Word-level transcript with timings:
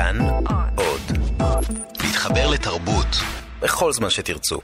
כאן 0.00 0.18
עוד. 0.76 1.18
להתחבר 2.04 2.50
לתרבות 2.50 3.06
בכל 3.62 3.92
זמן 3.92 4.10
שתרצו. 4.10 4.60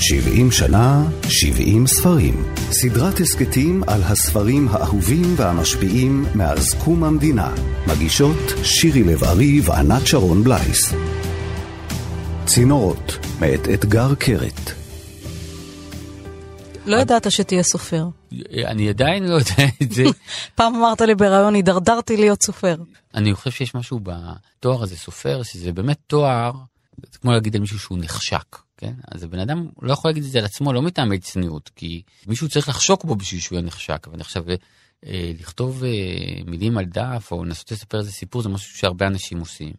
70 0.00 0.50
שנה, 0.50 1.04
70 1.28 1.86
ספרים. 1.86 2.44
סדרת 2.70 3.20
הסכתים 3.20 3.82
על 3.86 4.02
הספרים 4.02 4.68
האהובים 4.70 5.34
והמשפיעים 5.36 6.24
מאז 6.34 6.74
קום 6.84 7.04
המדינה. 7.04 7.50
מגישות 7.86 8.52
שירי 8.62 9.02
לב-ארי 9.04 9.60
וענת 9.64 10.06
שרון 10.06 10.44
בלייס. 10.44 10.94
צינורות, 12.46 13.18
מאת 13.40 13.68
אתגר 13.74 14.14
קרת. 14.14 14.79
לא 16.86 16.96
ידעת 16.96 17.30
שתהיה 17.30 17.62
סופר. 17.62 18.08
אני 18.66 18.88
עדיין 18.88 19.24
לא 19.24 19.34
יודע 19.34 19.64
את 19.82 19.92
זה. 19.92 20.04
פעם 20.56 20.74
אמרת 20.74 21.00
לי 21.00 21.14
בריאיון, 21.14 21.54
הידרדרתי 21.54 22.16
להיות 22.16 22.42
סופר. 22.42 22.76
אני 23.14 23.34
חושב 23.34 23.50
שיש 23.50 23.74
משהו 23.74 24.00
בתואר 24.02 24.82
הזה 24.82 24.96
סופר, 24.96 25.42
שזה 25.42 25.72
באמת 25.72 25.98
תואר, 26.06 26.52
זה 27.12 27.18
כמו 27.18 27.32
להגיד 27.32 27.54
על 27.54 27.60
מישהו 27.60 27.78
שהוא 27.78 27.98
נחשק, 27.98 28.56
כן? 28.76 28.92
אז 29.08 29.22
הבן 29.22 29.38
אדם 29.38 29.68
לא 29.82 29.92
יכול 29.92 30.08
להגיד 30.10 30.24
את 30.24 30.30
זה 30.30 30.38
על 30.38 30.44
עצמו, 30.44 30.72
לא 30.72 30.82
מטעמי 30.82 31.18
צניעות, 31.18 31.70
כי 31.76 32.02
מישהו 32.26 32.48
צריך 32.48 32.68
לחשוק 32.68 33.04
בו 33.04 33.16
בשביל 33.16 33.40
שהוא 33.40 33.56
יהיה 33.56 33.66
נחשק. 33.66 34.06
ואני 34.10 34.20
עכשיו, 34.20 34.44
אה, 35.06 35.32
לכתוב 35.40 35.84
אה, 35.84 35.90
מילים 36.46 36.78
על 36.78 36.84
דף, 36.84 37.28
או 37.32 37.44
לנסות 37.44 37.72
לספר 37.72 37.98
איזה 37.98 38.12
סיפור, 38.12 38.42
זה 38.42 38.48
משהו 38.48 38.78
שהרבה 38.78 39.06
אנשים 39.06 39.40
עושים. 39.40 39.72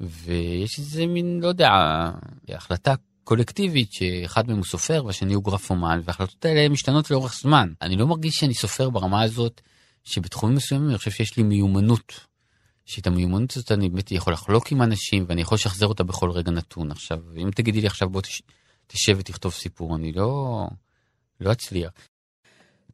ויש 0.00 0.78
איזה 0.78 1.06
מין, 1.06 1.40
לא 1.42 1.48
יודע, 1.48 1.70
החלטה 2.48 2.94
קולקטיבית 3.28 3.92
שאחד 3.92 4.48
מהם 4.48 4.56
הוא 4.56 4.64
סופר 4.64 5.02
והשני 5.06 5.34
הוא 5.34 5.44
גרפומן 5.44 6.00
וההחלטות 6.04 6.44
האלה 6.44 6.68
משתנות 6.68 7.10
לאורך 7.10 7.34
זמן. 7.42 7.72
אני 7.82 7.96
לא 7.96 8.06
מרגיש 8.06 8.34
שאני 8.34 8.54
סופר 8.54 8.90
ברמה 8.90 9.22
הזאת 9.22 9.60
שבתחומים 10.04 10.56
מסוימים 10.56 10.88
אני 10.88 10.98
חושב 10.98 11.10
שיש 11.10 11.36
לי 11.36 11.42
מיומנות. 11.42 12.12
שאת 12.84 13.06
המיומנות 13.06 13.56
הזאת 13.56 13.72
אני 13.72 13.88
באמת 13.88 14.12
יכול 14.12 14.32
לחלוק 14.32 14.72
עם 14.72 14.82
אנשים 14.82 15.24
ואני 15.28 15.40
יכול 15.40 15.54
לשחזר 15.54 15.86
אותה 15.86 16.04
בכל 16.04 16.30
רגע 16.30 16.50
נתון. 16.50 16.90
עכשיו, 16.90 17.18
אם 17.36 17.50
תגידי 17.50 17.80
לי 17.80 17.86
עכשיו 17.86 18.10
בוא 18.10 18.20
תש... 18.20 18.42
תשב 18.86 19.16
ותכתוב 19.18 19.52
סיפור, 19.52 19.96
אני 19.96 20.12
לא, 20.12 20.66
לא 21.40 21.52
אצליח. 21.52 21.90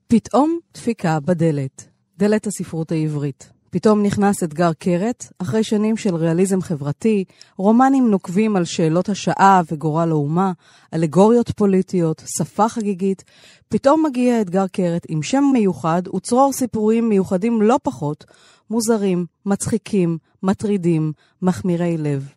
פתאום 0.06 0.58
דפיקה 0.74 1.20
בדלת, 1.20 1.88
דלת 2.18 2.46
הספרות 2.46 2.92
העברית. 2.92 3.50
פתאום 3.74 4.02
נכנס 4.02 4.42
אתגר 4.42 4.72
קרת, 4.72 5.26
אחרי 5.38 5.64
שנים 5.64 5.96
של 5.96 6.14
ריאליזם 6.14 6.62
חברתי, 6.62 7.24
רומנים 7.56 8.10
נוקבים 8.10 8.56
על 8.56 8.64
שאלות 8.64 9.08
השעה 9.08 9.62
וגורל 9.70 10.10
האומה, 10.10 10.52
אלגוריות 10.94 11.50
פוליטיות, 11.50 12.22
שפה 12.38 12.68
חגיגית, 12.68 13.24
פתאום 13.68 14.06
מגיע 14.06 14.40
אתגר 14.40 14.66
קרת 14.66 15.06
עם 15.08 15.22
שם 15.22 15.44
מיוחד 15.52 16.02
וצרור 16.16 16.52
סיפורים 16.52 17.08
מיוחדים 17.08 17.62
לא 17.62 17.76
פחות, 17.82 18.24
מוזרים, 18.70 19.26
מצחיקים, 19.46 20.18
מטרידים, 20.42 21.12
מחמירי 21.42 21.96
לב. 21.96 22.28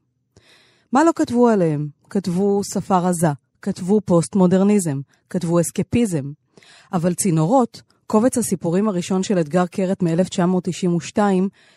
מה 0.92 1.04
לא 1.04 1.12
כתבו 1.16 1.48
עליהם? 1.48 1.88
כתבו 2.10 2.62
שפה 2.74 2.98
רזה, 2.98 3.32
כתבו 3.62 4.02
פוסט-מודרניזם, 4.06 5.00
כתבו 5.30 5.62
אסקפיזם. 5.62 6.32
אבל 6.94 7.14
צינורות, 7.14 7.82
קובץ 8.08 8.38
הסיפורים 8.38 8.88
הראשון 8.88 9.24
של 9.24 9.40
אתגר 9.40 9.66
קרת 9.66 10.04
מ-1992 10.04 11.20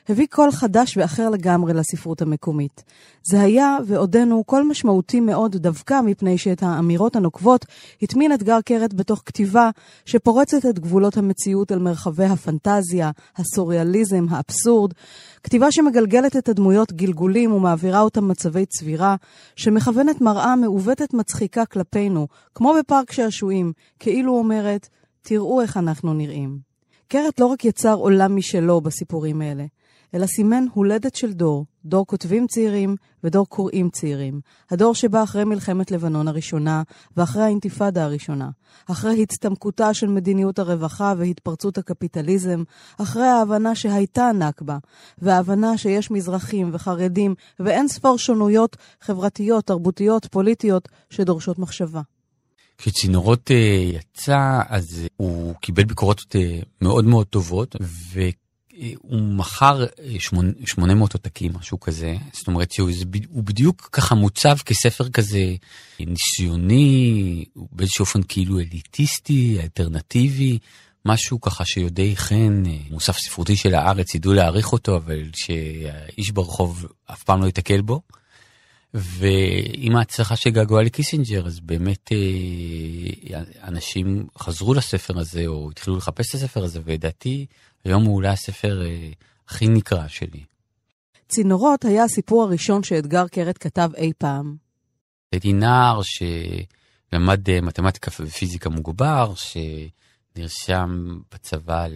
הביא 0.09 0.27
קול 0.31 0.50
חדש 0.50 0.97
ואחר 0.97 1.31
לגמרי 1.31 1.75
לספרות 1.75 2.23
המקומית. 2.23 2.84
זה 3.31 3.41
היה 3.41 3.77
ועודנו 3.86 4.45
קול 4.45 4.62
משמעותי 4.62 5.20
מאוד 5.20 5.56
דווקא 5.56 6.01
מפני 6.01 6.39
שאת 6.39 6.62
האמירות 6.62 7.17
הנוקבות 7.17 7.67
הטמין 8.03 8.33
אתגר 8.34 8.61
קרת 8.61 8.95
בתוך 8.95 9.23
כתיבה 9.27 9.70
שפורצת 10.05 10.67
את 10.67 10.78
גבולות 10.78 11.17
המציאות 11.17 11.73
אל 11.73 11.78
מרחבי 11.78 12.25
הפנטזיה, 12.25 13.11
הסוריאליזם, 13.36 14.25
האבסורד, 14.31 14.92
כתיבה 15.45 15.73
שמגלגלת 15.73 16.36
את 16.36 16.48
הדמויות 16.48 16.92
גלגולים 16.92 17.53
ומעבירה 17.53 18.01
אותם 18.01 18.28
מצבי 18.28 18.67
צבירה, 18.67 19.17
שמכוונת 19.56 20.20
מראה 20.20 20.57
מעוותת 20.57 21.14
מצחיקה 21.14 21.67
כלפינו, 21.67 22.27
כמו 22.55 22.74
בפארק 22.79 23.12
שעשועים, 23.12 23.73
כאילו 23.98 24.33
אומרת, 24.33 24.89
תראו 25.23 25.61
איך 25.61 25.77
אנחנו 25.77 26.14
נראים. 26.14 26.58
קרת 27.08 27.41
לא 27.41 27.47
רק 27.47 27.64
יצר 27.64 27.95
עולם 27.95 28.36
משלו 28.36 28.81
בסיפורים 28.81 29.41
האלה, 29.41 29.64
אלא 30.14 30.27
סימן 30.27 30.64
הולדת 30.75 31.14
של 31.14 31.33
דור, 31.33 31.67
דור 31.85 32.07
כותבים 32.07 32.47
צעירים 32.47 32.97
ודור 33.25 33.47
קוראים 33.47 33.91
צעירים. 33.91 34.41
הדור 34.70 34.95
שבא 34.95 35.23
אחרי 35.23 35.45
מלחמת 35.45 35.91
לבנון 35.91 36.29
הראשונה 36.29 36.83
ואחרי 37.17 37.42
האינתיפאדה 37.42 38.05
הראשונה. 38.05 38.51
אחרי 38.86 39.23
הצטמקותה 39.23 39.95
של 39.95 40.07
מדיניות 40.07 40.59
הרווחה 40.59 41.14
והתפרצות 41.19 41.79
הקפיטליזם. 41.79 42.63
אחרי 42.98 43.27
ההבנה 43.27 43.75
שהייתה 43.75 44.30
נכבה, 44.33 44.79
וההבנה 45.19 45.79
שיש 45.79 46.11
מזרחים 46.11 46.70
וחרדים 46.73 47.35
ואין 47.61 47.89
ספור 47.89 48.19
שונויות 48.19 48.77
חברתיות, 49.01 49.67
תרבותיות, 49.67 50.27
פוליטיות 50.30 50.89
שדורשות 51.11 51.59
מחשבה. 51.59 52.01
כשצינורות 52.80 53.51
uh, 53.51 53.96
יצא, 53.96 54.61
אז 54.68 55.02
uh, 55.05 55.08
הוא 55.17 55.55
קיבל 55.55 55.85
ביקורות 55.85 56.20
uh, 56.20 56.64
מאוד 56.83 57.05
מאוד 57.05 57.27
טובות, 57.27 57.77
והוא 58.13 59.23
מכר 59.23 59.86
800 60.64 61.13
עותקים, 61.13 61.52
משהו 61.55 61.80
כזה. 61.80 62.17
זאת 62.33 62.46
אומרת 62.46 62.73
שהוא 62.73 62.91
בדיוק 63.45 63.89
ככה 63.92 64.14
מוצב 64.14 64.57
כספר 64.64 65.08
כזה 65.08 65.55
ניסיוני, 66.01 67.45
באיזשהו 67.73 68.02
אופן 68.02 68.20
כאילו 68.29 68.58
אליטיסטי, 68.58 69.58
אלטרנטיבי. 69.62 70.58
משהו 71.05 71.41
ככה 71.41 71.64
שיודעי 71.64 72.17
חן, 72.17 72.62
מוסף 72.91 73.18
ספרותי 73.18 73.57
של 73.57 73.74
הארץ, 73.74 74.14
ידעו 74.14 74.33
להעריך 74.33 74.73
אותו, 74.73 74.97
אבל 74.97 75.20
שאיש 75.35 76.30
ברחוב 76.30 76.86
אף 77.12 77.23
פעם 77.23 77.41
לא 77.41 77.47
ייתקל 77.47 77.80
בו. 77.80 78.01
ועם 78.95 79.96
ההצלחה 79.96 80.36
של 80.36 80.51
געגוע 80.51 80.83
לקיסינג'ר 80.83 81.46
אז 81.46 81.61
באמת 81.61 82.12
אה, 82.12 83.40
אנשים 83.62 84.27
חזרו 84.39 84.74
לספר 84.74 85.18
הזה 85.18 85.46
או 85.46 85.70
התחילו 85.70 85.96
לחפש 85.96 86.30
את 86.30 86.34
הספר 86.34 86.64
הזה 86.64 86.80
ולדעתי 86.84 87.46
היום 87.84 88.05
הוא 88.05 88.14
אולי 88.14 88.29
הספר 88.29 88.83
אה, 88.86 89.11
הכי 89.48 89.68
נקרא 89.68 90.08
שלי. 90.08 90.45
צינורות 91.29 91.84
היה 91.84 92.05
הסיפור 92.05 92.42
הראשון 92.42 92.83
שאתגר 92.83 93.29
קרת 93.29 93.58
כתב 93.58 93.90
אי 93.96 94.12
פעם. 94.18 94.56
הייתי 95.33 95.52
נער 95.52 96.00
שלמד 96.02 97.50
אה, 97.50 97.61
מתמטיקה 97.61 98.11
ופיזיקה 98.20 98.70
מוגבר, 98.70 99.33
ש... 99.34 99.56
נרשם 100.36 101.18
בצבא 101.35 101.86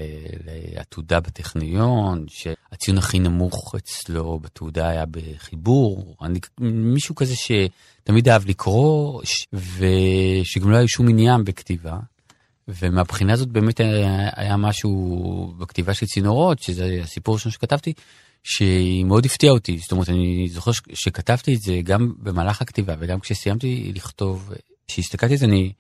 לעתודה 0.45 1.21
בטכניון, 1.21 2.27
שהציון 2.28 2.99
הכי 2.99 3.19
נמוך 3.19 3.75
אצלו 3.77 4.39
בתעודה 4.39 4.89
היה 4.89 5.05
בחיבור, 5.11 6.17
אני, 6.22 6.39
מישהו 6.61 7.15
כזה 7.15 7.34
שתמיד 7.37 8.28
אהב 8.28 8.49
לקרוא, 8.49 9.22
ושגם 9.53 10.71
לא 10.71 10.77
היה 10.77 10.89
שום 10.89 11.09
עניין 11.09 11.45
בכתיבה. 11.45 11.99
ומהבחינה 12.69 13.33
הזאת 13.33 13.49
באמת 13.49 13.81
היה, 13.81 14.31
היה 14.37 14.56
משהו 14.56 15.55
בכתיבה 15.59 15.95
של 15.95 16.06
צינורות, 16.06 16.59
שזה 16.59 17.01
הסיפור 17.03 17.34
הראשון 17.34 17.53
שכתבתי, 17.53 17.93
שהיא 18.45 19.05
מאוד 19.05 19.27
הפתיעה 19.27 19.53
אותי. 19.53 19.78
זאת 19.78 19.93
אומרת, 19.93 20.09
אני 20.09 20.49
זוכר 20.49 20.71
שכתבתי 20.95 21.55
את 21.55 21.61
זה 21.61 21.81
גם 21.84 22.12
במהלך 22.19 22.62
הכתיבה 22.62 22.95
וגם 22.99 23.21
כשסיימתי 23.21 23.93
לכתוב, 23.95 24.53
כשהסתכלתי 24.89 25.34
על 25.34 25.39
זה 25.39 25.47
אני 25.47 25.72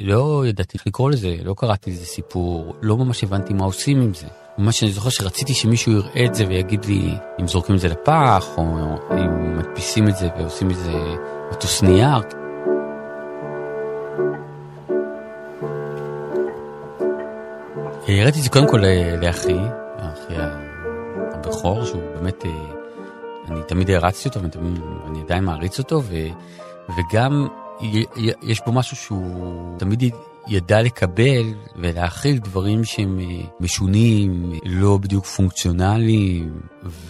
לא 0.00 0.44
ידעתי 0.46 0.78
איך 0.78 0.86
לקרוא 0.86 1.10
לזה, 1.10 1.36
לא 1.44 1.54
קראתי 1.58 1.90
איזה 1.90 2.06
סיפור, 2.06 2.74
לא 2.82 2.96
ממש 2.96 3.24
הבנתי 3.24 3.54
מה 3.54 3.64
עושים 3.64 4.00
עם 4.00 4.14
זה. 4.14 4.26
ממש 4.58 4.82
אני 4.82 4.92
זוכר 4.92 5.10
שרציתי 5.10 5.54
שמישהו 5.54 5.92
יראה 5.92 6.24
את 6.24 6.34
זה 6.34 6.46
ויגיד 6.48 6.84
לי 6.84 7.14
אם 7.40 7.48
זורקים 7.48 7.74
את 7.74 7.80
זה 7.80 7.88
לפח, 7.88 8.46
או 8.56 8.64
אם 9.10 9.58
מדפיסים 9.58 10.08
את 10.08 10.16
זה 10.16 10.28
ועושים 10.38 10.70
איזה 10.70 10.92
מטוס 11.52 11.82
נייר. 11.82 12.18
הראיתי 18.08 18.38
את 18.38 18.44
זה 18.44 18.50
קודם 18.50 18.68
כל 18.68 18.82
לאחי, 19.20 19.58
אחי 19.96 20.34
הבכור, 21.34 21.84
שהוא 21.84 22.02
באמת, 22.14 22.44
אה, 22.46 22.50
אני 23.48 23.60
תמיד 23.68 23.90
הערצתי 23.90 24.28
אותו 24.28 24.40
ואני 24.42 25.22
עדיין 25.22 25.44
מעריץ 25.44 25.78
אותו, 25.78 26.02
ו, 26.02 26.16
וגם 26.98 27.48
יש 28.42 28.60
בו 28.66 28.72
משהו 28.72 28.96
שהוא 28.96 29.78
תמיד 29.78 30.02
ידע 30.48 30.82
לקבל 30.82 31.54
ולהכיל 31.76 32.38
דברים 32.38 32.84
שהם 32.84 33.20
אה, 33.20 33.46
משונים, 33.60 34.52
לא 34.64 34.96
בדיוק 34.96 35.24
פונקציונליים, 35.24 36.60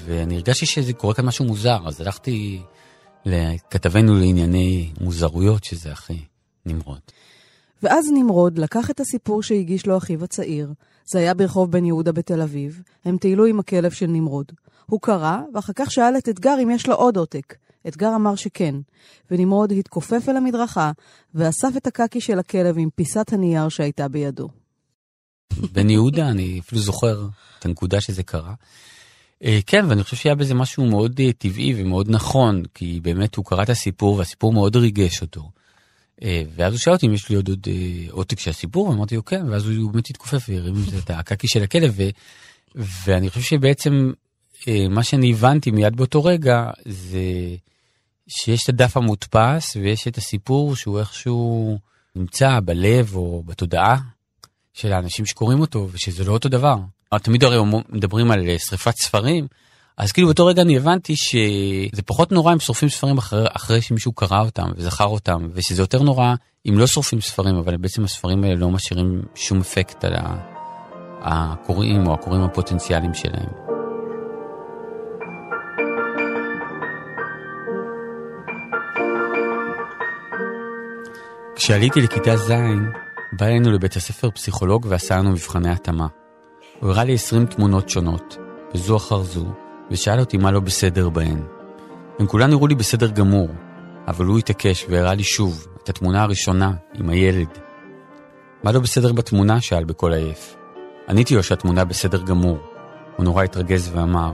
ואני 0.04 0.34
הרגשתי 0.34 0.66
שזה 0.66 0.92
קורה 0.92 1.14
כאן 1.14 1.24
משהו 1.24 1.44
מוזר, 1.44 1.78
אז 1.86 2.00
הלכתי 2.00 2.62
לכתבנו 3.24 4.14
לענייני 4.14 4.90
מוזרויות, 5.00 5.64
שזה 5.64 5.92
אחי 5.92 6.20
נמרוד. 6.66 7.00
ואז 7.82 8.04
נמרוד 8.14 8.58
לקח 8.58 8.90
את 8.90 9.00
הסיפור 9.00 9.42
שהגיש 9.42 9.86
לו 9.86 9.96
אחיו 9.96 10.24
הצעיר, 10.24 10.72
זה 11.04 11.18
היה 11.18 11.34
ברחוב 11.34 11.72
בן 11.72 11.84
יהודה 11.84 12.12
בתל 12.12 12.42
אביב, 12.42 12.82
הם 13.04 13.18
טיילו 13.18 13.44
עם 13.44 13.58
הכלב 13.60 13.90
של 13.90 14.06
נמרוד. 14.06 14.52
הוא 14.86 15.00
קרא, 15.00 15.38
ואחר 15.54 15.72
כך 15.76 15.90
שאל 15.90 16.16
את 16.18 16.28
אתגר 16.28 16.56
אם 16.62 16.70
יש 16.70 16.86
לו 16.86 16.94
עוד 16.94 17.16
עותק. 17.16 17.54
אתגר 17.88 18.14
אמר 18.14 18.34
שכן, 18.34 18.74
ונמרוד 19.30 19.72
התכופף 19.72 20.28
אל 20.28 20.36
המדרכה, 20.36 20.92
ואסף 21.34 21.76
את 21.76 21.86
הקקי 21.86 22.20
של 22.20 22.38
הכלב 22.38 22.78
עם 22.78 22.88
פיסת 22.94 23.32
הנייר 23.32 23.68
שהייתה 23.68 24.08
בידו. 24.08 24.48
בן 25.72 25.90
יהודה, 25.90 26.28
אני 26.28 26.60
אפילו 26.60 26.80
זוכר 26.80 27.28
את 27.58 27.64
הנקודה 27.64 28.00
שזה 28.00 28.22
קרה. 28.22 28.54
אה, 29.44 29.58
כן, 29.66 29.84
ואני 29.88 30.02
חושב 30.02 30.16
שהיה 30.16 30.34
בזה 30.34 30.54
משהו 30.54 30.86
מאוד 30.86 31.20
אה, 31.20 31.32
טבעי 31.32 31.74
ומאוד 31.76 32.10
נכון, 32.10 32.62
כי 32.74 33.00
באמת 33.02 33.34
הוא 33.34 33.44
קרא 33.44 33.62
את 33.62 33.68
הסיפור 33.68 34.16
והסיפור 34.16 34.52
מאוד 34.52 34.76
ריגש 34.76 35.22
אותו. 35.22 35.50
אה, 36.22 36.42
ואז 36.56 36.72
הוא 36.72 36.78
שאל 36.78 36.92
אותי 36.92 37.06
אם 37.06 37.12
יש 37.12 37.28
לי 37.28 37.36
עוד 37.36 37.48
עוד 37.48 37.66
עותק 38.10 38.40
של 38.40 38.50
הסיפור, 38.50 38.88
ואמרתי 38.88 39.16
לו 39.16 39.24
כן, 39.24 39.48
ואז 39.48 39.66
הוא 39.66 39.90
באמת 39.92 40.10
התכופף 40.10 40.48
והרים 40.48 40.74
את 41.04 41.10
הקקי 41.10 41.48
של 41.48 41.62
הכלב, 41.62 41.94
ו, 41.96 42.02
ואני 43.04 43.28
חושב 43.28 43.42
שבעצם 43.42 44.12
מה 44.90 45.02
שאני 45.02 45.32
הבנתי 45.32 45.70
מיד 45.70 45.96
באותו 45.96 46.24
רגע, 46.24 46.70
זה 46.86 47.20
שיש 48.28 48.64
את 48.64 48.68
הדף 48.68 48.96
המודפס 48.96 49.76
ויש 49.76 50.08
את 50.08 50.18
הסיפור 50.18 50.76
שהוא 50.76 51.00
איכשהו 51.00 51.78
נמצא 52.16 52.58
בלב 52.64 53.16
או 53.16 53.42
בתודעה 53.46 53.96
של 54.72 54.92
האנשים 54.92 55.26
שקוראים 55.26 55.60
אותו, 55.60 55.88
ושזה 55.92 56.24
לא 56.24 56.32
אותו 56.32 56.48
דבר. 56.48 56.76
תמיד 57.22 57.44
הרי 57.44 57.56
מדברים 57.88 58.30
על 58.30 58.48
אה, 58.48 58.56
שריפת 58.58 58.94
ספרים, 58.96 59.46
אז 59.96 60.12
כאילו 60.12 60.28
באותו 60.28 60.46
רגע 60.46 60.62
אני 60.62 60.76
הבנתי 60.76 61.16
שזה 61.16 62.02
פחות 62.06 62.32
נורא 62.32 62.52
אם 62.52 62.60
שורפים 62.60 62.88
ספרים 62.88 63.18
אחרי, 63.18 63.44
אחרי 63.56 63.82
שמישהו 63.82 64.12
קרא 64.12 64.40
אותם 64.40 64.66
וזכר 64.76 65.06
אותם, 65.06 65.48
ושזה 65.54 65.82
יותר 65.82 66.02
נורא 66.02 66.34
אם 66.68 66.78
לא 66.78 66.86
שורפים 66.86 67.20
ספרים, 67.20 67.56
אבל 67.56 67.76
בעצם 67.76 68.04
הספרים 68.04 68.44
האלה 68.44 68.54
לא 68.54 68.70
משאירים 68.70 69.22
שום 69.34 69.60
אפקט 69.60 70.04
על 70.04 70.12
הקוראים 71.20 72.06
או 72.06 72.14
הקוראים 72.14 72.42
הפוטנציאליים 72.42 73.14
שלהם. 73.14 73.67
כשעליתי 81.58 82.00
לכיתה 82.00 82.36
ז', 82.36 82.52
בא 83.32 83.46
אלינו 83.46 83.72
לבית 83.72 83.96
הספר 83.96 84.30
פסיכולוג 84.30 84.86
ועשה 84.88 85.16
לנו 85.16 85.30
מבחני 85.30 85.70
התאמה. 85.70 86.06
הוא 86.80 86.90
הראה 86.90 87.04
לי 87.04 87.14
עשרים 87.14 87.46
תמונות 87.46 87.88
שונות, 87.88 88.36
בזו 88.74 88.96
אחר 88.96 89.22
זו, 89.22 89.46
ושאל 89.90 90.20
אותי 90.20 90.36
מה 90.36 90.50
לא 90.50 90.60
בסדר 90.60 91.08
בהן. 91.08 91.42
הן 92.18 92.26
כולן 92.26 92.50
נראו 92.50 92.66
לי 92.66 92.74
בסדר 92.74 93.10
גמור, 93.10 93.48
אבל 94.08 94.24
הוא 94.24 94.38
התעקש 94.38 94.86
והראה 94.88 95.14
לי 95.14 95.24
שוב 95.24 95.66
את 95.82 95.88
התמונה 95.88 96.22
הראשונה 96.22 96.72
עם 96.94 97.08
הילד. 97.08 97.58
מה 98.64 98.72
לא 98.72 98.80
בסדר 98.80 99.12
בתמונה? 99.12 99.60
שאל 99.60 99.84
בקול 99.84 100.12
עייף. 100.12 100.56
עניתי 101.08 101.34
לו 101.34 101.42
שהתמונה 101.42 101.84
בסדר 101.84 102.22
גמור. 102.22 102.58
הוא 103.16 103.24
נורא 103.24 103.42
התרגז 103.42 103.90
ואמר, 103.94 104.32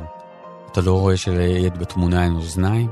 אתה 0.73 0.81
לא 0.81 1.01
רואה 1.01 1.17
שלילד 1.17 1.79
בתמונה 1.79 2.25
אין 2.25 2.35
אוזניים? 2.35 2.91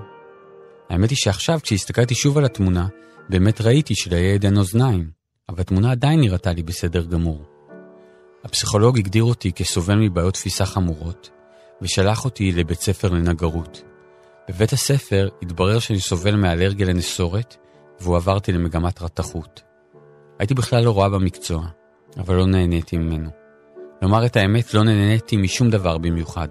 האמת 0.90 1.10
היא 1.10 1.18
שעכשיו, 1.18 1.58
כשהסתכלתי 1.62 2.14
שוב 2.14 2.38
על 2.38 2.44
התמונה, 2.44 2.86
באמת 3.32 3.60
ראיתי 3.60 3.94
שלילד 3.94 4.44
אין 4.44 4.56
אוזניים, 4.56 5.10
אבל 5.48 5.60
התמונה 5.60 5.90
עדיין 5.90 6.20
נראתה 6.20 6.52
לי 6.52 6.62
בסדר 6.62 7.04
גמור. 7.04 7.44
הפסיכולוג 8.44 8.98
הגדיר 8.98 9.24
אותי 9.24 9.52
כסובל 9.52 9.94
מבעיות 9.94 10.34
תפיסה 10.34 10.66
חמורות, 10.66 11.30
ושלח 11.82 12.24
אותי 12.24 12.52
לבית 12.52 12.80
ספר 12.80 13.08
לנגרות. 13.08 13.82
בבית 14.48 14.72
הספר 14.72 15.28
התברר 15.42 15.78
שאני 15.78 16.00
סובל 16.00 16.36
מאלרגיה 16.36 16.86
לנסורת, 16.86 17.56
והועברתי 18.00 18.52
למגמת 18.52 19.02
רתחות. 19.02 19.62
הייתי 20.38 20.54
בכלל 20.54 20.84
לא 20.84 20.90
רואה 20.90 21.08
במקצוע, 21.08 21.66
אבל 22.16 22.34
לא 22.34 22.46
נהניתי 22.46 22.96
ממנו. 22.98 23.30
לומר 24.02 24.26
את 24.26 24.36
האמת, 24.36 24.74
לא 24.74 24.84
נהניתי 24.84 25.36
משום 25.36 25.70
דבר 25.70 25.98
במיוחד. 25.98 26.48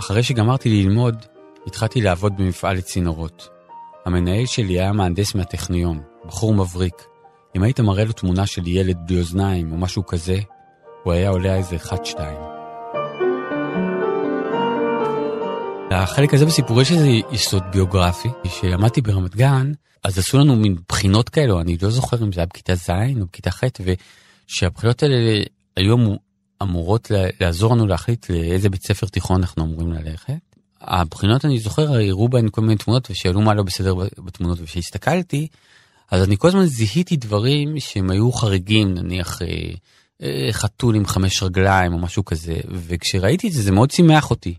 אחרי 0.00 0.22
שגמרתי 0.22 0.68
ללמוד, 0.68 1.26
התחלתי 1.66 2.00
לעבוד 2.00 2.32
במפעל 2.36 2.76
לצינורות. 2.76 3.59
המנהל 4.06 4.46
שלי 4.46 4.80
היה 4.80 4.92
מהנדס 4.92 5.34
מהטכניון, 5.34 6.00
בחור 6.26 6.54
מבריק. 6.54 6.94
אם 7.56 7.62
היית 7.62 7.80
מראה 7.80 8.04
לו 8.04 8.12
תמונה 8.12 8.46
של 8.46 8.66
ילד 8.66 8.96
בלי 9.06 9.18
אוזניים 9.18 9.72
או 9.72 9.76
משהו 9.76 10.06
כזה, 10.06 10.38
הוא 11.02 11.12
היה 11.12 11.30
עולה 11.30 11.54
איזה 11.54 11.76
אחד-שתיים. 11.76 12.38
החלק 15.90 16.34
הזה 16.34 16.46
בסיפור 16.46 16.82
יש 16.82 16.92
איזה 16.92 17.08
יסוד 17.32 17.62
ביוגרפי, 17.72 18.28
כשלמדתי 18.44 19.00
ברמת 19.00 19.36
גן, 19.36 19.72
אז 20.04 20.18
עשו 20.18 20.38
לנו 20.38 20.56
מין 20.56 20.76
בחינות 20.88 21.28
כאלו, 21.28 21.60
אני 21.60 21.76
לא 21.82 21.90
זוכר 21.90 22.24
אם 22.24 22.32
זה 22.32 22.40
היה 22.40 22.46
בכיתה 22.46 22.74
ז' 22.74 22.90
או 23.20 23.26
בכיתה 23.26 23.50
ח', 23.50 23.62
ושהבחינות 24.48 25.02
האלה 25.02 25.42
היו 25.76 25.96
אמורות 26.62 27.10
לעזור 27.40 27.74
לנו 27.74 27.86
להחליט 27.86 28.30
לאיזה 28.30 28.68
בית 28.68 28.82
ספר 28.82 29.06
תיכון 29.06 29.40
אנחנו 29.40 29.64
אמורים 29.64 29.92
ללכת. 29.92 30.49
הבחינות 30.80 31.44
אני 31.44 31.58
זוכר 31.58 31.94
הראו 31.94 32.28
בהן 32.28 32.48
כל 32.50 32.60
מיני 32.60 32.76
תמונות 32.76 33.10
ושאלו 33.10 33.40
מה 33.40 33.54
לא 33.54 33.62
בסדר 33.62 33.94
בתמונות 33.94 34.58
וכשהסתכלתי 34.60 35.48
אז 36.10 36.22
אני 36.22 36.36
כל 36.38 36.48
הזמן 36.48 36.64
זיהיתי 36.64 37.16
דברים 37.16 37.80
שהם 37.80 38.10
היו 38.10 38.32
חריגים 38.32 38.94
נניח 38.94 39.42
אה, 39.42 39.46
אה, 40.22 40.48
חתול 40.52 40.96
עם 40.96 41.06
חמש 41.06 41.42
רגליים 41.42 41.92
או 41.92 41.98
משהו 41.98 42.24
כזה 42.24 42.56
וכשראיתי 42.68 43.48
את 43.48 43.52
זה 43.52 43.62
זה 43.62 43.72
מאוד 43.72 43.90
שימח 43.90 44.30
אותי. 44.30 44.54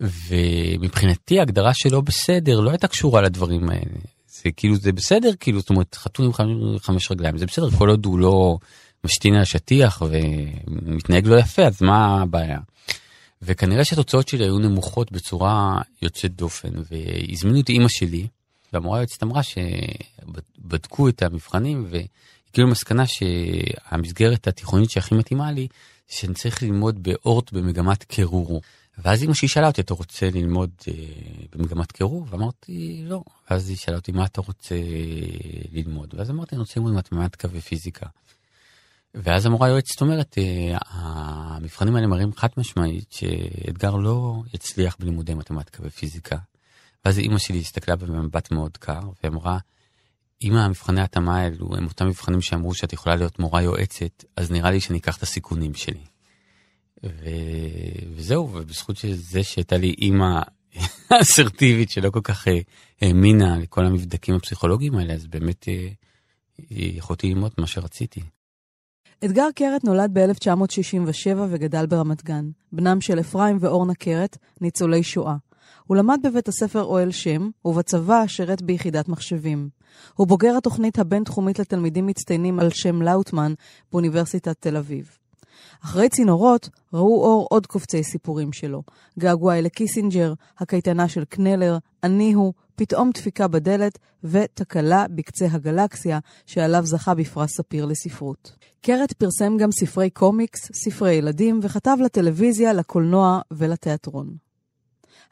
ומבחינתי 0.00 1.38
ההגדרה 1.38 1.74
שלא 1.74 2.00
בסדר 2.00 2.60
לא 2.60 2.70
הייתה 2.70 2.88
קשורה 2.88 3.22
לדברים 3.22 3.68
האלה. 3.68 4.00
זה 4.28 4.50
כאילו 4.56 4.76
זה 4.76 4.92
בסדר 4.92 5.30
כאילו 5.40 5.60
זאת 5.60 5.70
אומרת 5.70 5.94
חתול 5.94 6.26
עם 6.26 6.32
חמש, 6.32 6.50
חמש 6.80 7.10
רגליים 7.10 7.38
זה 7.38 7.46
בסדר 7.46 7.70
כל 7.70 7.88
עוד 7.88 8.06
הוא 8.06 8.18
לא 8.18 8.58
משתין 9.04 9.34
על 9.34 9.42
השטיח 9.42 10.02
ומתנהג 10.02 11.26
לא 11.26 11.36
יפה 11.36 11.62
אז 11.62 11.82
מה 11.82 12.22
הבעיה. 12.22 12.58
וכנראה 13.42 13.84
שהתוצאות 13.84 14.28
שלי 14.28 14.44
היו 14.44 14.58
נמוכות 14.58 15.12
בצורה 15.12 15.82
יוצאת 16.02 16.36
דופן 16.36 16.68
והזמינו 16.90 17.60
את 17.60 17.68
אימא 17.68 17.88
שלי 17.88 18.26
והמורה 18.72 18.98
היועצת 18.98 19.22
אמרה 19.22 19.40
שבדקו 19.42 21.08
את 21.08 21.22
המבחנים 21.22 21.84
והגיעו 21.84 22.68
למסקנה 22.68 23.04
שהמסגרת 23.06 24.48
התיכונית 24.48 24.90
שהכי 24.90 25.14
מתאימה 25.14 25.52
לי 25.52 25.68
שאני 26.08 26.34
צריך 26.34 26.62
ללמוד 26.62 27.02
באורט 27.02 27.52
במגמת 27.52 28.04
קירור. 28.04 28.60
ואז 28.98 29.24
אמא 29.24 29.34
שלי 29.34 29.48
שאלה 29.48 29.66
אותי 29.66 29.80
אתה 29.80 29.94
רוצה 29.94 30.30
ללמוד 30.30 30.70
אה, 30.88 30.94
במגמת 31.54 31.92
קירור 31.92 32.26
ואמרתי 32.30 33.02
לא 33.04 33.22
ואז 33.50 33.68
היא 33.68 33.76
שאלה 33.76 33.96
אותי 33.96 34.12
מה 34.12 34.24
אתה 34.24 34.40
רוצה 34.40 34.74
ללמוד 35.72 36.14
ואז 36.14 36.30
אמרתי 36.30 36.54
אני 36.54 36.60
רוצה 36.60 36.80
ללמוד 36.80 36.94
מתמטיקה 36.94 37.48
ופיזיקה. 37.52 38.06
ואז 39.22 39.46
המורה 39.46 39.66
היועצת 39.66 40.00
אומרת, 40.00 40.38
אה, 40.38 40.78
המבחנים 40.90 41.96
האלה 41.96 42.06
מראים 42.06 42.32
חד 42.36 42.48
משמעית 42.56 43.12
שאתגר 43.12 43.96
לא 43.96 44.42
יצליח 44.54 44.96
בלימודי 45.00 45.34
מתמטיקה 45.34 45.82
ופיזיקה. 45.86 46.36
ואז 47.04 47.18
אימא 47.18 47.38
שלי 47.38 47.58
הסתכלה 47.58 47.96
במבט 47.96 48.50
מאוד 48.50 48.76
קר 48.76 49.00
ואמרה, 49.22 49.58
אם 50.42 50.56
המבחני 50.56 51.00
ההתאמה 51.00 51.36
האלו 51.36 51.76
הם 51.76 51.84
אותם 51.84 52.06
מבחנים 52.06 52.40
שאמרו 52.40 52.74
שאת 52.74 52.92
יכולה 52.92 53.16
להיות 53.16 53.38
מורה 53.38 53.62
יועצת, 53.62 54.24
אז 54.36 54.50
נראה 54.50 54.70
לי 54.70 54.80
שאני 54.80 54.98
אקח 54.98 55.16
את 55.16 55.22
הסיכונים 55.22 55.74
שלי. 55.74 56.04
ו... 57.04 57.28
וזהו, 58.14 58.50
ובזכות 58.52 58.96
זה 59.12 59.42
שהייתה 59.42 59.76
לי 59.76 59.94
אימא 59.98 60.40
אסרטיבית 61.22 61.90
שלא 61.90 62.10
כל 62.10 62.20
כך 62.24 62.48
אה, 62.48 62.58
האמינה 63.02 63.58
לכל 63.58 63.86
המבדקים 63.86 64.34
הפסיכולוגיים 64.34 64.94
האלה, 64.94 65.14
אז 65.14 65.26
באמת 65.26 65.68
אה, 65.68 65.88
יכולתי 66.70 67.28
ללמוד 67.28 67.52
מה 67.58 67.66
שרציתי. 67.66 68.20
אתגר 69.24 69.48
קרת 69.54 69.84
נולד 69.84 70.10
ב-1967 70.12 71.38
וגדל 71.48 71.86
ברמת 71.86 72.24
גן, 72.24 72.50
בנם 72.72 73.00
של 73.00 73.20
אפרים 73.20 73.58
ואורנה 73.60 73.94
קרת, 73.94 74.38
ניצולי 74.60 75.02
שואה. 75.02 75.36
הוא 75.86 75.96
למד 75.96 76.18
בבית 76.24 76.48
הספר 76.48 76.82
אוהל 76.82 77.10
שם, 77.10 77.50
ובצבא 77.64 78.26
שירת 78.26 78.62
ביחידת 78.62 79.08
מחשבים. 79.08 79.68
הוא 80.14 80.26
בוגר 80.26 80.56
התוכנית 80.56 80.98
הבינתחומית 80.98 81.58
לתלמידים 81.58 82.06
מצטיינים 82.06 82.60
על 82.60 82.70
שם 82.70 83.02
לאוטמן 83.02 83.52
באוניברסיטת 83.92 84.56
תל 84.60 84.76
אביב. 84.76 85.18
אחרי 85.84 86.08
צינורות 86.08 86.68
ראו 86.92 87.24
אור 87.24 87.46
עוד 87.50 87.66
קופצי 87.66 88.02
סיפורים 88.02 88.52
שלו. 88.52 88.82
געגועי 89.18 89.62
לקיסינג'ר, 89.62 90.34
הקייטנה 90.58 91.08
של 91.08 91.24
קנלר, 91.24 91.78
אני 92.02 92.32
הוא, 92.32 92.52
פתאום 92.74 93.10
דפיקה 93.14 93.48
בדלת 93.48 93.98
ותקלה 94.24 95.06
בקצה 95.10 95.46
הגלקסיה, 95.50 96.18
שעליו 96.46 96.86
זכה 96.86 97.14
בפרס 97.14 97.50
ספיר 97.56 97.84
לספרות. 97.84 98.56
קרת 98.80 99.12
פרסם 99.12 99.56
גם 99.56 99.72
ספרי 99.72 100.10
קומיקס, 100.10 100.70
ספרי 100.74 101.12
ילדים, 101.12 101.60
וכתב 101.62 101.96
לטלוויזיה, 102.04 102.72
לקולנוע 102.72 103.40
ולתיאטרון. 103.50 104.36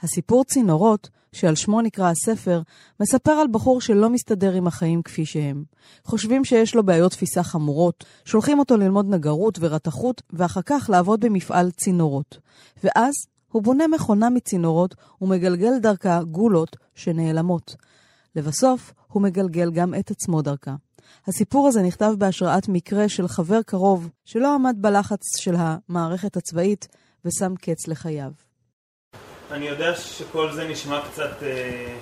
הסיפור 0.02 0.44
צינורות, 0.44 1.08
שעל 1.34 1.54
שמו 1.54 1.80
נקרא 1.80 2.10
הספר, 2.10 2.62
מספר 3.00 3.30
על 3.30 3.46
בחור 3.50 3.80
שלא 3.80 4.10
מסתדר 4.10 4.52
עם 4.52 4.66
החיים 4.66 5.02
כפי 5.02 5.26
שהם. 5.26 5.64
חושבים 6.04 6.44
שיש 6.44 6.74
לו 6.74 6.82
בעיות 6.82 7.12
תפיסה 7.12 7.42
חמורות, 7.42 8.04
שולחים 8.24 8.58
אותו 8.58 8.76
ללמוד 8.76 9.14
נגרות 9.14 9.58
ורתחות, 9.60 10.22
ואחר 10.32 10.62
כך 10.66 10.90
לעבוד 10.92 11.20
במפעל 11.20 11.70
צינורות. 11.70 12.38
ואז 12.84 13.14
הוא 13.52 13.62
בונה 13.62 13.88
מכונה 13.88 14.30
מצינורות 14.30 14.94
ומגלגל 15.20 15.78
דרכה 15.78 16.22
גולות 16.22 16.76
שנעלמות. 16.94 17.76
לבסוף, 18.36 18.92
הוא 19.08 19.22
מגלגל 19.22 19.70
גם 19.70 19.94
את 19.94 20.10
עצמו 20.10 20.42
דרכה. 20.42 20.74
הסיפור 21.26 21.68
הזה 21.68 21.82
נכתב 21.82 22.14
בהשראת 22.18 22.68
מקרה 22.68 23.08
של 23.08 23.28
חבר 23.28 23.62
קרוב 23.62 24.08
שלא 24.24 24.54
עמד 24.54 24.76
בלחץ 24.80 25.20
של 25.38 25.54
המערכת 25.58 26.36
הצבאית 26.36 26.88
ושם 27.24 27.54
קץ 27.60 27.88
לחייו. 27.88 28.32
אני 29.50 29.68
יודע 29.68 29.94
שכל 29.94 30.52
זה 30.52 30.64
נשמע 30.64 31.00
קצת 31.10 31.42
אה, 31.42 31.94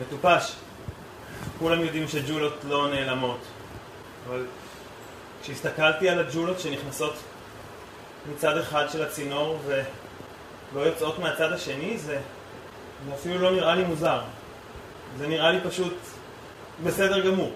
מטופש. 0.00 0.52
כולם 1.58 1.80
יודעים 1.80 2.08
שג'ולות 2.08 2.54
לא 2.68 2.90
נעלמות. 2.90 3.38
אבל 4.28 4.46
כשהסתכלתי 5.42 6.08
על 6.08 6.18
הג'ולות 6.18 6.60
שנכנסות 6.60 7.14
מצד 8.32 8.58
אחד 8.58 8.86
של 8.92 9.02
הצינור 9.02 9.58
ולא 9.66 10.80
יוצאות 10.80 11.18
מהצד 11.18 11.52
השני, 11.52 11.98
זה, 11.98 12.18
זה 13.06 13.14
אפילו 13.14 13.38
לא 13.38 13.50
נראה 13.50 13.74
לי 13.74 13.84
מוזר. 13.84 14.20
זה 15.18 15.26
נראה 15.26 15.50
לי 15.50 15.58
פשוט 15.68 15.94
בסדר 16.84 17.26
גמור. 17.26 17.52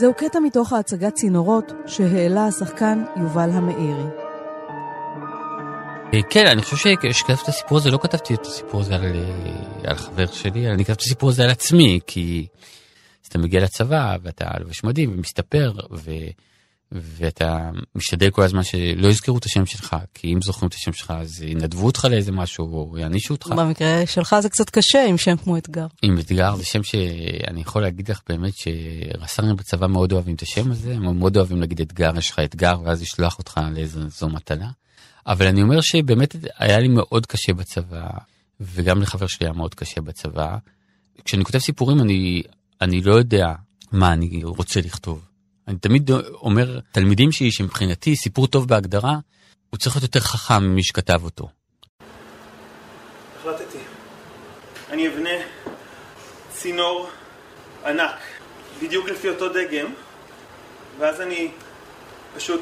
זהו 0.00 0.14
קטע 0.14 0.38
מתוך 0.38 0.72
ההצגת 0.72 1.14
צינורות 1.14 1.72
שהעלה 1.86 2.46
השחקן 2.46 3.04
יובל 3.16 3.50
המאירי. 3.50 4.04
אה, 6.14 6.22
כן, 6.30 6.46
אני 6.46 6.62
חושב 6.62 6.76
שכשכתבתי 6.76 7.42
את 7.42 7.48
הסיפור 7.48 7.78
הזה, 7.78 7.90
לא 7.90 7.98
כתבתי 8.02 8.34
את 8.34 8.46
הסיפור 8.46 8.80
הזה 8.80 8.94
על, 8.94 9.04
אה, 9.04 9.90
על 9.90 9.96
חבר 9.96 10.26
שלי, 10.26 10.70
אני 10.70 10.84
כתבתי 10.84 10.92
את 10.92 11.06
הסיפור 11.06 11.28
הזה 11.28 11.44
על 11.44 11.50
עצמי, 11.50 12.00
כי 12.06 12.46
אתה 13.28 13.38
מגיע 13.38 13.60
לצבא 13.60 14.16
ואתה 14.22 14.44
לבש 14.60 14.84
מדים 14.84 15.12
ומסתפר, 15.12 15.72
ו... 15.92 16.10
ואתה 16.92 17.70
משתדל 17.94 18.30
כל 18.30 18.42
הזמן 18.42 18.62
שלא 18.62 19.08
יזכרו 19.08 19.38
את 19.38 19.44
השם 19.44 19.66
שלך, 19.66 19.96
כי 20.14 20.32
אם 20.34 20.42
זוכרים 20.42 20.68
את 20.68 20.74
השם 20.74 20.92
שלך 20.92 21.14
אז 21.16 21.42
ינדבו 21.42 21.86
אותך 21.86 22.04
לאיזה 22.10 22.32
משהו 22.32 22.64
או 22.64 22.98
יענישו 22.98 23.34
אותך. 23.34 23.46
במקרה 23.46 24.06
שלך 24.06 24.36
זה 24.40 24.48
קצת 24.48 24.70
קשה 24.70 25.06
עם 25.06 25.18
שם 25.18 25.36
כמו 25.36 25.56
אתגר. 25.56 25.86
עם 26.02 26.18
אתגר 26.18 26.56
זה 26.56 26.64
שם 26.64 26.82
שאני 26.82 27.60
יכול 27.60 27.82
להגיד 27.82 28.10
לך 28.10 28.20
באמת 28.28 28.52
שרס"רים 28.56 29.56
בצבא 29.56 29.86
מאוד 29.86 30.12
אוהבים 30.12 30.34
את 30.34 30.42
השם 30.42 30.70
הזה, 30.70 30.94
הם 30.94 31.18
מאוד 31.18 31.36
אוהבים 31.36 31.60
להגיד 31.60 31.80
אתגר, 31.80 32.18
יש 32.18 32.30
לך 32.30 32.38
אתגר 32.38 32.80
ואז 32.84 33.02
לשלוח 33.02 33.38
אותך 33.38 33.60
לאיזו 33.74 34.28
מטלה. 34.28 34.68
אבל 35.26 35.46
אני 35.46 35.62
אומר 35.62 35.80
שבאמת 35.80 36.36
היה 36.58 36.78
לי 36.78 36.88
מאוד 36.88 37.26
קשה 37.26 37.54
בצבא, 37.54 38.08
וגם 38.60 39.02
לחבר 39.02 39.26
שלי 39.26 39.46
היה 39.46 39.52
מאוד 39.52 39.74
קשה 39.74 40.00
בצבא. 40.00 40.56
כשאני 41.24 41.44
כותב 41.44 41.58
סיפורים 41.58 42.00
אני, 42.00 42.42
אני 42.80 43.00
לא 43.00 43.14
יודע 43.14 43.54
מה 43.92 44.12
אני 44.12 44.44
רוצה 44.44 44.80
לכתוב. 44.80 45.29
אני 45.68 45.78
תמיד 45.78 46.10
אומר, 46.42 46.80
תלמידים 46.92 47.32
שלי, 47.32 47.52
שמבחינתי 47.52 48.16
סיפור 48.16 48.46
טוב 48.46 48.68
בהגדרה, 48.68 49.18
הוא 49.70 49.78
צריך 49.78 49.96
להיות 49.96 50.02
יותר 50.02 50.20
חכם 50.20 50.62
ממי 50.62 50.84
שכתב 50.84 51.20
אותו. 51.24 51.48
החלטתי. 53.40 53.78
אני 54.90 55.08
אבנה 55.08 55.30
צינור 56.50 57.10
ענק, 57.84 58.18
בדיוק 58.82 59.08
לפי 59.08 59.28
אותו 59.28 59.48
דגם, 59.48 59.92
ואז 60.98 61.20
אני 61.20 61.50
פשוט 62.36 62.60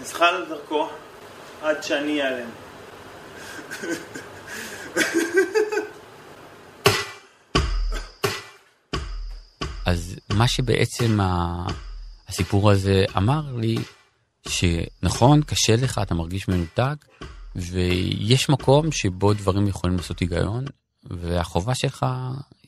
אזחל 0.00 0.44
דרכו 0.48 0.88
עד 1.62 1.82
שאני 1.82 2.22
אעלם. 2.22 2.48
אז 9.86 10.16
מה 10.32 10.48
שבעצם 10.48 11.18
הסיפור 12.32 12.70
הזה 12.70 13.04
אמר 13.16 13.56
לי, 13.56 13.76
שנכון, 14.48 15.42
קשה 15.42 15.76
לך, 15.76 16.00
אתה 16.02 16.14
מרגיש 16.14 16.48
מנותק, 16.48 17.04
ויש 17.56 18.48
מקום 18.48 18.92
שבו 18.92 19.34
דברים 19.34 19.66
יכולים 19.66 19.96
לעשות 19.96 20.20
היגיון, 20.20 20.64
והחובה 21.04 21.74
שלך 21.74 22.06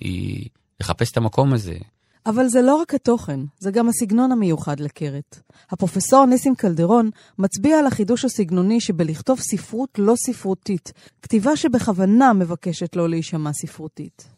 היא 0.01 0.49
לחפש 0.81 1.11
את 1.11 1.17
המקום 1.17 1.55
הזה. 1.55 1.77
אבל 2.27 2.49
זה 2.49 2.63
לא 2.63 2.77
רק 2.77 2.95
התוכן, 2.95 3.41
זה 3.59 3.71
גם 3.71 3.89
הסגנון 3.89 4.33
המיוחד 4.33 4.81
לקרת. 4.81 5.41
הפרופסור 5.71 6.27
ניסים 6.27 6.55
קלדרון 6.55 7.11
מצביע 7.39 7.79
על 7.79 7.87
החידוש 7.87 8.25
הסגנוני 8.25 8.81
שבלכתוב 8.81 9.41
ספרות 9.41 9.99
לא 9.99 10.15
ספרותית, 10.17 10.93
כתיבה 11.23 11.57
שבכוונה 11.57 12.33
מבקשת 12.33 12.97
לא 12.97 13.09
להישמע 13.09 13.51
ספרותית. 13.53 14.35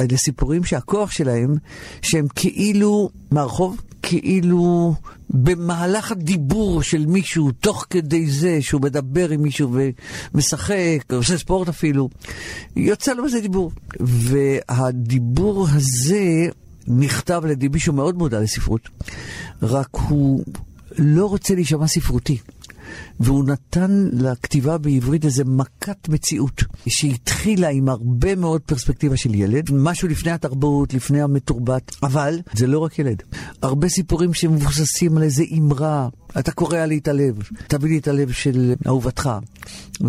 אלה 0.00 0.16
סיפורים 0.16 0.64
שהכוח 0.64 1.10
שלהם, 1.10 1.54
שהם 2.02 2.26
כאילו 2.34 3.08
מהרחוב, 3.30 3.80
כאילו 4.06 4.94
במהלך 5.30 6.12
הדיבור 6.12 6.82
של 6.82 7.06
מישהו, 7.06 7.50
תוך 7.50 7.86
כדי 7.90 8.30
זה 8.30 8.62
שהוא 8.62 8.80
מדבר 8.80 9.30
עם 9.30 9.42
מישהו 9.42 9.76
ומשחק, 10.34 11.12
עושה 11.12 11.38
ספורט 11.38 11.68
אפילו, 11.68 12.08
יוצא 12.76 13.12
לו 13.12 13.24
איזה 13.24 13.40
דיבור. 13.40 13.72
והדיבור 14.00 15.66
הזה 15.70 16.48
נכתב 16.86 17.40
על 17.44 17.50
ידי 17.50 17.68
מישהו 17.68 17.92
מאוד 17.92 18.18
מודע 18.18 18.40
לספרות, 18.40 18.88
רק 19.62 19.88
הוא 19.92 20.44
לא 20.98 21.26
רוצה 21.26 21.54
להישמע 21.54 21.86
ספרותי. 21.86 22.38
והוא 23.20 23.44
נתן 23.44 24.08
לכתיבה 24.12 24.78
בעברית 24.78 25.24
איזה 25.24 25.44
מכת 25.44 26.08
מציאות, 26.08 26.64
שהתחילה 26.88 27.68
עם 27.68 27.88
הרבה 27.88 28.34
מאוד 28.34 28.60
פרספקטיבה 28.60 29.16
של 29.16 29.34
ילד, 29.34 29.70
משהו 29.72 30.08
לפני 30.08 30.30
התרבות, 30.30 30.94
לפני 30.94 31.22
המתורבת, 31.22 31.96
אבל 32.02 32.38
זה 32.54 32.66
לא 32.66 32.78
רק 32.78 32.98
ילד. 32.98 33.22
הרבה 33.62 33.88
סיפורים 33.88 34.34
שמבוססים 34.34 35.16
על 35.16 35.22
איזה 35.22 35.44
אמרה, 35.58 36.08
אתה 36.38 36.52
קורע 36.52 36.86
לי 36.86 36.98
את 36.98 37.08
הלב, 37.08 37.34
תביא 37.66 37.90
לי 37.90 37.98
את 37.98 38.08
הלב 38.08 38.32
של 38.32 38.74
אהובתך. 38.86 39.30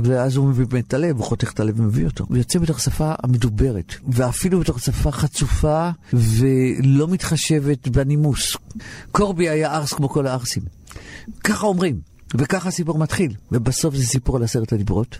ואז 0.03 0.35
הוא 0.35 0.47
מביא 0.47 0.65
באמת 0.65 0.87
את 0.87 0.93
הלב, 0.93 1.17
הוא 1.17 1.25
חותך 1.25 1.51
את 1.53 1.59
הלב 1.59 1.79
ומביא 1.79 2.05
אותו. 2.05 2.25
הוא 2.27 2.37
יוצא 2.37 2.59
בתוך 2.59 2.79
שפה 2.79 3.13
המדוברת, 3.23 3.93
ואפילו 4.07 4.59
בתוך 4.59 4.79
שפה 4.79 5.11
חצופה 5.11 5.89
ולא 6.13 7.07
מתחשבת 7.07 7.87
בנימוס. 7.87 8.57
קורבי 9.11 9.49
היה 9.49 9.75
ארס 9.75 9.93
כמו 9.93 10.09
כל 10.09 10.27
הארסים. 10.27 10.63
ככה 11.43 11.67
אומרים. 11.67 12.14
וככה 12.37 12.69
הסיפור 12.69 12.97
מתחיל, 12.97 13.33
ובסוף 13.51 13.95
זה 13.95 14.05
סיפור 14.05 14.35
על 14.37 14.43
עשרת 14.43 14.73
הדיברות, 14.73 15.17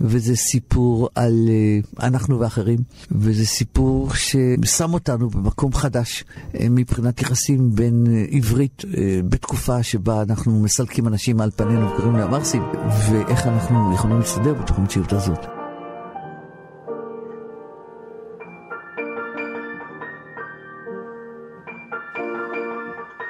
וזה 0.00 0.36
סיפור 0.36 1.08
על 1.14 1.48
uh, 1.48 2.02
אנחנו 2.02 2.40
ואחרים, 2.40 2.78
וזה 3.12 3.46
סיפור 3.46 4.08
ששם 4.14 4.94
אותנו 4.94 5.30
במקום 5.30 5.72
חדש 5.72 6.24
uh, 6.52 6.56
מבחינת 6.70 7.22
יחסים 7.22 7.74
בין 7.74 8.06
uh, 8.06 8.36
עברית 8.36 8.82
בתקופה 9.28 9.82
שבה 9.82 10.22
אנחנו 10.22 10.60
מסלקים 10.60 11.06
אנשים 11.06 11.40
על 11.40 11.50
פנינו 11.56 11.92
וקוראים 11.92 12.16
להם 12.16 12.34
ארסים, 12.34 12.62
ואיך 13.10 13.46
אנחנו 13.46 13.94
יכולים 13.94 14.18
להסתדר 14.18 14.54
בתוך 14.54 14.78
המציאות 14.78 15.12
הזאת. 15.12 15.59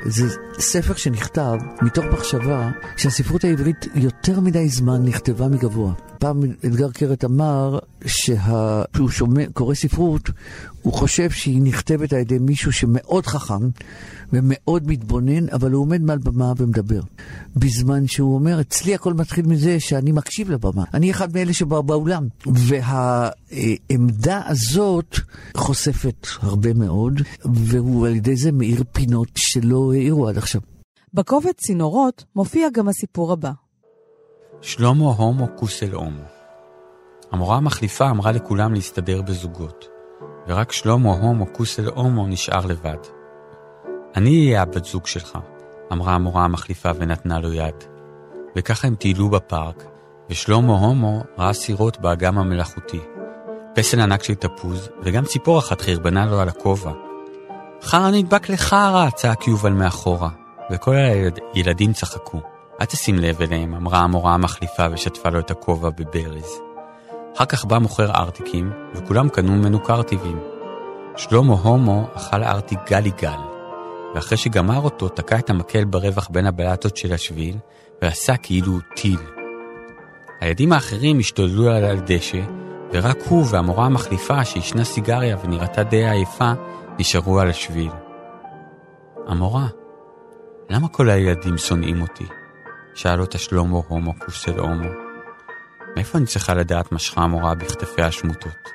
זה 0.05 0.37
ספר 0.59 0.95
שנכתב 0.95 1.57
מתוך 1.83 2.05
מחשבה 2.05 2.71
שהספרות 2.97 3.45
העברית 3.45 3.87
יותר 3.95 4.41
מדי 4.41 4.69
זמן 4.69 5.05
נכתבה 5.05 5.49
מגבוה. 5.49 6.10
פעם 6.21 6.43
אדגר 6.67 6.91
קרת 6.91 7.25
אמר 7.25 7.79
שהוא 8.07 9.09
שומע, 9.11 9.43
קורא 9.53 9.75
ספרות, 9.75 10.31
הוא 10.83 10.93
חושב 10.93 11.31
שהיא 11.31 11.63
נכתבת 11.63 12.13
על 12.13 12.19
ידי 12.19 12.39
מישהו 12.39 12.73
שמאוד 12.73 13.27
חכם 13.27 13.69
ומאוד 14.33 14.87
מתבונן, 14.87 15.49
אבל 15.49 15.73
הוא 15.73 15.83
עומד 15.83 16.03
מעל 16.03 16.19
במה 16.19 16.53
ומדבר. 16.57 17.01
בזמן 17.57 18.07
שהוא 18.07 18.35
אומר, 18.35 18.61
אצלי 18.61 18.95
הכל 18.95 19.15
מתחיל 19.15 19.47
מזה 19.47 19.81
שאני 19.81 20.13
מקשיב 20.13 20.51
לבמה. 20.51 20.85
אני 20.95 21.11
אחד 21.11 21.35
מאלה 21.35 21.53
שבאו 21.53 21.83
באולם. 21.83 22.29
והעמדה 22.47 24.41
הזאת 24.47 25.17
חושפת 25.57 26.27
הרבה 26.41 26.75
מאוד, 26.75 27.23
והוא 27.55 28.07
על 28.07 28.17
ידי 28.17 28.37
זה 28.37 28.53
מאיר 28.53 28.83
פינות 28.93 29.29
שלא 29.37 29.93
העירו 29.93 30.29
עד 30.29 30.39
עכשיו. 30.39 30.61
בקובץ 31.15 31.57
צינורות 31.57 32.25
מופיע 32.37 32.69
גם 32.73 32.89
הסיפור 32.89 33.33
הבא. 33.33 33.51
שלמה 34.63 35.05
הומו 35.05 35.47
כוסל 35.57 35.93
הומו. 35.93 36.23
המורה 37.33 37.57
המחליפה 37.57 38.11
אמרה 38.11 38.33
לכולם 38.33 38.75
להסתדר 38.75 39.23
בזוגות, 39.23 39.89
ורק 40.49 40.73
שלמה 40.73 41.13
הומו 41.13 41.47
כוסל 41.53 41.89
הומו 41.89 42.27
נשאר 42.27 42.67
לבד. 42.67 42.97
אני 44.17 44.47
אהיה 44.47 44.63
הבת 44.63 44.85
זוג 44.85 45.07
שלך, 45.07 45.39
אמרה 45.93 46.15
המורה 46.15 46.45
המחליפה 46.45 46.91
ונתנה 46.99 47.41
לו 47.41 47.53
יד. 47.53 47.75
וככה 48.57 48.89
הם 48.89 48.95
טיילו 48.95 49.29
בפארק, 49.29 49.85
ושלמה 50.31 50.79
הומו 50.79 51.23
ראה 51.39 51.53
סירות 51.53 52.01
באגם 52.01 52.39
המלאכותי. 52.39 53.01
פסל 53.75 54.01
ענק 54.01 54.23
של 54.23 54.35
תפוז, 54.35 54.89
וגם 55.03 55.25
ציפור 55.25 55.59
אחת 55.59 55.81
חרבנה 55.81 56.27
לו 56.27 56.41
על 56.41 56.49
הכובע. 56.49 56.93
חרא 57.83 58.11
נדבק 58.11 58.49
לחרא, 58.49 59.11
צעק 59.11 59.49
יובל 59.49 59.73
מאחורה, 59.73 60.31
וכל 60.71 60.95
הילדים 61.55 61.93
צחקו. 61.93 62.41
אל 62.81 62.87
תשים 62.87 63.19
לב 63.19 63.43
אליהם, 63.43 63.75
אמרה 63.75 63.99
המורה 63.99 64.35
המחליפה 64.35 64.87
ושטפה 64.93 65.29
לו 65.29 65.39
את 65.39 65.51
הכובע 65.51 65.91
בברז. 65.91 66.61
אחר 67.37 67.45
כך 67.45 67.65
בא 67.65 67.79
מוכר 67.79 68.11
ארטיקים, 68.11 68.73
וכולם 68.95 69.29
קנו 69.29 69.53
ממנו 69.53 69.83
קרטיבים. 69.83 70.39
שלמה 71.17 71.55
הומו 71.55 72.09
אכל 72.15 72.43
ארטיק 72.43 72.79
גלי 72.91 73.11
גל, 73.11 73.39
ואחרי 74.15 74.39
שגמר 74.39 74.81
אותו, 74.81 75.09
תקע 75.09 75.39
את 75.39 75.51
המקל 75.51 75.85
ברווח 75.85 76.29
בין 76.31 76.47
הבלטות 76.47 76.97
של 76.97 77.13
השביל, 77.13 77.57
ועשה 78.03 78.37
כאילו 78.37 78.73
טיל. 78.97 79.21
הילדים 80.41 80.73
האחרים 80.73 81.19
השתוללו 81.19 81.71
על 81.71 81.85
הדשא, 81.85 82.41
ורק 82.93 83.19
הוא 83.29 83.47
והמורה 83.51 83.87
המחליפה, 83.87 84.45
שעישנה 84.45 84.85
סיגריה 84.85 85.37
ונראתה 85.45 85.83
די 85.83 86.11
עייפה, 86.11 86.53
נשארו 86.99 87.41
על 87.41 87.51
השביל. 87.51 87.93
המורה, 89.27 89.67
למה 90.71 90.89
כל 90.89 91.11
הילדים 91.11 91.59
שונאים 91.59 92.03
אותי? 92.03 92.40
שאל 93.03 93.21
אותה 93.21 93.39
שלמה 93.39 93.79
הומו 93.89 94.19
כוס 94.19 94.41
של 94.41 94.59
הומו. 94.59 94.89
מאיפה 95.97 96.19
אני 96.19 96.27
צריכה 96.27 96.55
לדעת 96.55 96.93
משכה 96.93 97.21
המורה 97.21 97.55
בכתפי 97.55 98.03
השמוטות? 98.03 98.69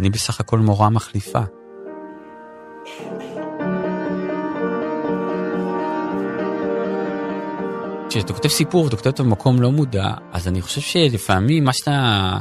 אני 0.00 0.10
בסך 0.10 0.40
הכל 0.40 0.58
מורה 0.58 0.90
מחליפה. 0.90 1.40
כשאתה 8.08 8.32
כותב 8.32 8.48
סיפור 8.48 8.84
ואתה 8.84 8.96
כותב 8.96 9.10
אותו 9.10 9.24
במקום 9.24 9.62
לא 9.62 9.70
מודע, 9.70 10.10
אז 10.32 10.48
אני 10.48 10.62
חושב 10.62 10.80
שלפעמים 10.80 11.64
מה 11.64 11.72
שאתה 11.72 12.32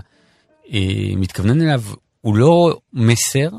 אה, 0.73 0.79
מתכוונן 1.17 1.61
אליו 1.61 1.81
הוא 2.21 2.35
לא 2.35 2.79
מסר, 2.93 3.49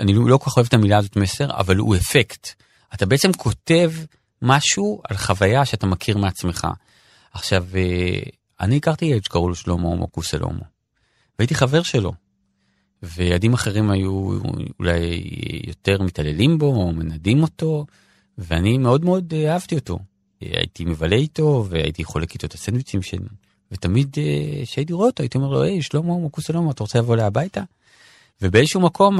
אני 0.00 0.14
לא 0.14 0.36
כל 0.36 0.50
כך 0.50 0.56
אוהב 0.56 0.66
את 0.66 0.74
המילה 0.74 0.98
הזאת 0.98 1.16
מסר, 1.16 1.50
אבל 1.50 1.76
הוא 1.76 1.96
אפקט. 1.96 2.48
אתה 2.94 3.06
בעצם 3.06 3.32
כותב 3.32 3.92
משהו 4.42 5.02
על 5.08 5.16
חוויה 5.16 5.64
שאתה 5.64 5.86
מכיר 5.86 6.18
מעצמך. 6.18 6.66
עכשיו, 7.32 7.66
אה, 7.74 8.20
אני 8.60 8.76
הכרתי 8.76 9.04
ילד 9.04 9.24
שקראו 9.24 9.48
לו 9.48 9.54
שלמה 9.54 9.94
מוקוס 9.94 10.34
אלומו, 10.34 10.64
והייתי 11.38 11.54
חבר 11.54 11.82
שלו. 11.82 12.12
וילדים 13.02 13.54
אחרים 13.54 13.90
היו 13.90 14.38
אולי 14.80 15.22
יותר 15.66 16.02
מתעללים 16.02 16.58
בו 16.58 16.66
או 16.66 16.92
מנדים 16.92 17.42
אותו, 17.42 17.86
ואני 18.38 18.78
מאוד 18.78 19.04
מאוד 19.04 19.34
אה, 19.36 19.52
אהבתי 19.52 19.74
אותו. 19.74 19.98
הייתי 20.40 20.84
מבלה 20.84 21.16
איתו 21.16 21.66
והייתי 21.68 22.04
חולק 22.04 22.34
איתו 22.34 22.46
את 22.46 22.54
הסנדוויצים 22.54 23.02
שלי, 23.02 23.26
ותמיד 23.72 24.16
אה, 24.18 24.64
כשהייתי 24.64 24.92
רואה 24.92 25.06
אותו 25.06 25.22
הייתי 25.22 25.38
אומר 25.38 25.48
לו, 25.48 25.62
היי 25.62 25.82
שלמה 25.82 26.12
מוקוס 26.18 26.46
שלמה, 26.46 26.70
אתה 26.70 26.82
רוצה 26.82 26.98
לבוא 26.98 27.16
להביתה? 27.16 27.62
ובאיזשהו 28.42 28.80
מקום. 28.80 29.18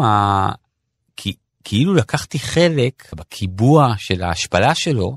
כי, 1.16 1.32
כאילו 1.64 1.94
לקחתי 1.94 2.38
חלק 2.38 3.12
בקיבוע 3.16 3.94
של 3.98 4.22
ההשפלה 4.22 4.74
שלו, 4.74 5.16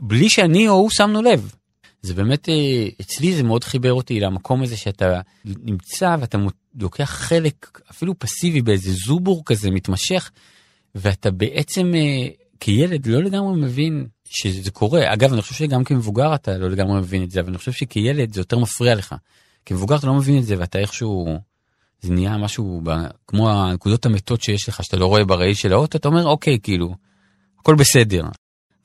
בלי 0.00 0.30
שאני 0.30 0.68
או 0.68 0.74
הוא 0.74 0.90
שמנו 0.90 1.22
לב. 1.22 1.54
זה 2.02 2.14
באמת, 2.14 2.48
אה, 2.48 2.88
אצלי 3.00 3.34
זה 3.34 3.42
מאוד 3.42 3.64
חיבר 3.64 3.92
אותי 3.92 4.20
למקום 4.20 4.62
הזה 4.62 4.76
שאתה 4.76 5.20
נמצא 5.44 6.16
ואתה 6.20 6.38
לוקח 6.80 7.10
חלק 7.10 7.80
אפילו 7.90 8.18
פסיבי 8.18 8.62
באיזה 8.62 8.92
זובור 8.92 9.42
כזה 9.46 9.70
מתמשך, 9.70 10.30
ואתה 10.94 11.30
בעצם 11.30 11.92
אה, 11.94 12.28
כילד 12.60 13.06
לא 13.06 13.22
לגמרי 13.22 13.60
מבין 13.60 14.06
שזה 14.24 14.70
קורה. 14.70 15.12
אגב, 15.12 15.32
אני 15.32 15.42
חושב 15.42 15.54
שגם 15.54 15.84
כמבוגר 15.84 16.34
אתה 16.34 16.58
לא 16.58 16.70
לגמרי 16.70 17.00
מבין 17.00 17.22
את 17.22 17.30
זה, 17.30 17.40
אבל 17.40 17.48
אני 17.48 17.58
חושב 17.58 17.72
שכילד 17.72 18.34
זה 18.34 18.40
יותר 18.40 18.58
מפריע 18.58 18.94
לך. 18.94 19.14
כמבוגר 19.66 19.96
אתה 19.96 20.06
לא 20.06 20.14
מבין 20.14 20.38
את 20.38 20.44
זה 20.44 20.54
ואתה 20.58 20.78
איכשהו, 20.78 21.38
זה 22.00 22.12
נהיה 22.12 22.36
משהו 22.36 22.80
ב, 22.84 22.90
כמו 23.26 23.50
הנקודות 23.50 24.06
המתות 24.06 24.42
שיש 24.42 24.68
לך 24.68 24.84
שאתה 24.84 24.96
לא 24.96 25.06
רואה 25.06 25.24
בראי 25.24 25.54
של 25.54 25.72
האוטו, 25.72 25.98
אתה 25.98 26.08
אומר 26.08 26.26
אוקיי, 26.26 26.58
כאילו, 26.62 26.94
הכל 27.60 27.74
בסדר. 27.74 28.22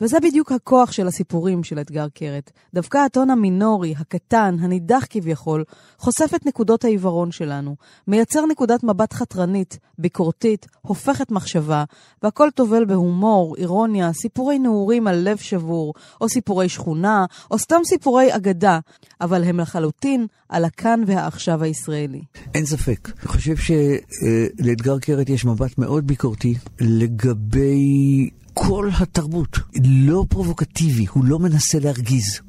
וזה 0.01 0.17
בדיוק 0.20 0.51
הכוח 0.51 0.91
של 0.91 1.08
הסיפורים 1.08 1.63
של 1.63 1.79
אתגר 1.79 2.08
קרת. 2.13 2.51
דווקא 2.74 2.98
הטון 2.98 3.29
המינורי, 3.29 3.93
הקטן, 3.98 4.55
הנידח 4.60 5.05
כביכול, 5.10 5.63
חושף 5.98 6.31
את 6.36 6.46
נקודות 6.46 6.86
העיוורון 6.86 7.31
שלנו, 7.31 7.75
מייצר 8.08 8.46
נקודת 8.46 8.84
מבט 8.84 9.13
חתרנית, 9.13 9.79
ביקורתית, 9.98 10.67
הופכת 10.81 11.31
מחשבה, 11.31 11.84
והכל 12.24 12.50
טובל 12.55 12.86
בהומור, 12.86 13.55
אירוניה, 13.58 14.13
סיפורי 14.13 14.60
נעורים 14.60 15.08
על 15.08 15.15
לב 15.29 15.38
שבור, 15.38 15.93
או 16.22 16.29
סיפורי 16.29 16.70
שכונה, 16.70 17.25
או 17.51 17.60
סתם 17.60 17.79
סיפורי 17.86 18.36
אגדה, 18.36 18.79
אבל 19.22 19.43
הם 19.43 19.60
לחלוטין 19.60 20.27
על 20.50 20.65
הכאן 20.65 21.03
והעכשיו 21.08 21.63
הישראלי. 21.63 22.22
אין 22.53 22.65
ספק. 22.65 23.10
אני 23.20 23.27
חושב 23.27 23.55
שלאתגר 23.55 25.00
קרת 25.00 25.29
יש 25.29 25.46
מבט 25.46 25.77
מאוד 25.77 26.08
ביקורתי 26.08 26.55
לגבי 26.79 28.29
כל 28.53 28.89
התרבות. 29.00 29.60
לא 29.84 30.25
פרובוקטיבי, 30.29 31.05
הוא 31.13 31.25
לא 31.25 31.39
מנסה 31.39 31.79
להרגיז. 31.79 32.39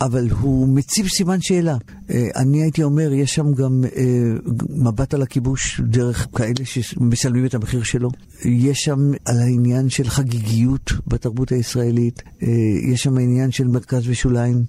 אבל 0.00 0.30
הוא 0.30 0.68
מציב 0.68 1.08
סימן 1.08 1.40
שאלה. 1.40 1.76
אה, 2.10 2.28
אני 2.36 2.62
הייתי 2.62 2.82
אומר, 2.82 3.12
יש 3.12 3.34
שם 3.34 3.52
גם 3.52 3.84
אה, 3.96 4.52
מבט 4.70 5.14
על 5.14 5.22
הכיבוש 5.22 5.80
דרך 5.80 6.26
כאלה 6.36 6.64
שמשלמים 6.64 7.46
את 7.46 7.54
המחיר 7.54 7.82
שלו. 7.82 8.10
יש 8.44 8.78
שם 8.78 8.98
על 9.24 9.40
העניין 9.40 9.88
של 9.88 10.08
חגיגיות 10.08 10.92
בתרבות 11.06 11.52
הישראלית. 11.52 12.22
אה, 12.42 12.48
יש 12.92 13.02
שם 13.02 13.18
העניין 13.18 13.50
של 13.50 13.68
מרכז 13.68 14.08
ושוליים. 14.08 14.64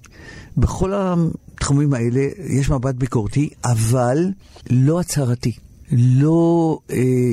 בכל 0.56 0.92
התחומים 0.94 1.94
האלה 1.94 2.26
יש 2.48 2.70
מבט 2.70 2.94
ביקורתי, 2.94 3.50
אבל 3.64 4.26
לא 4.70 5.00
הצהרתי. 5.00 5.52
לא 5.92 6.78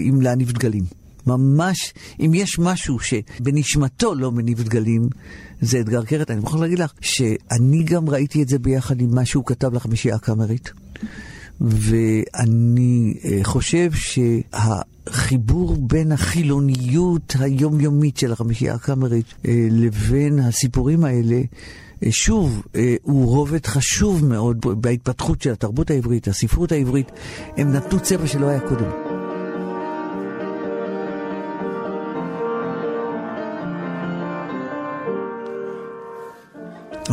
עם 0.05 0.21
להניף 0.21 0.51
דגלים. 0.51 1.04
ממש, 1.27 1.93
אם 2.19 2.31
יש 2.33 2.59
משהו 2.59 2.97
שבנשמתו 2.99 4.15
לא 4.15 4.31
מניב 4.31 4.63
דגלים, 4.63 5.09
זה 5.61 5.79
אתגר 5.79 6.03
קרת. 6.03 6.31
אני 6.31 6.39
מוכרח 6.39 6.61
להגיד 6.61 6.79
לך 6.79 6.93
שאני 7.01 7.83
גם 7.83 8.09
ראיתי 8.09 8.43
את 8.43 8.47
זה 8.47 8.59
ביחד 8.59 9.01
עם 9.01 9.15
מה 9.15 9.25
שהוא 9.25 9.45
כתב 9.45 9.73
לחמישייה 9.73 10.15
הקאמרית. 10.15 10.71
ואני 11.61 13.13
אה, 13.25 13.39
חושב 13.43 13.91
שהחיבור 13.91 15.77
בין 15.79 16.11
החילוניות 16.11 17.35
היומיומית 17.39 18.17
של 18.17 18.31
החמישייה 18.31 18.73
הקאמרית 18.73 19.25
אה, 19.47 19.67
לבין 19.71 20.39
הסיפורים 20.39 21.03
האלה, 21.03 21.41
אה, 22.03 22.11
שוב, 22.11 22.63
הוא 23.01 23.25
רובד 23.25 23.65
חשוב 23.65 24.25
מאוד 24.25 24.65
בהתפתחות 24.81 25.41
של 25.41 25.51
התרבות 25.51 25.91
העברית, 25.91 26.27
הספרות 26.27 26.71
העברית. 26.71 27.11
הם 27.57 27.71
נתנו 27.71 27.99
צבע 27.99 28.27
שלא 28.27 28.47
היה 28.47 28.59
קודם. 28.59 29.04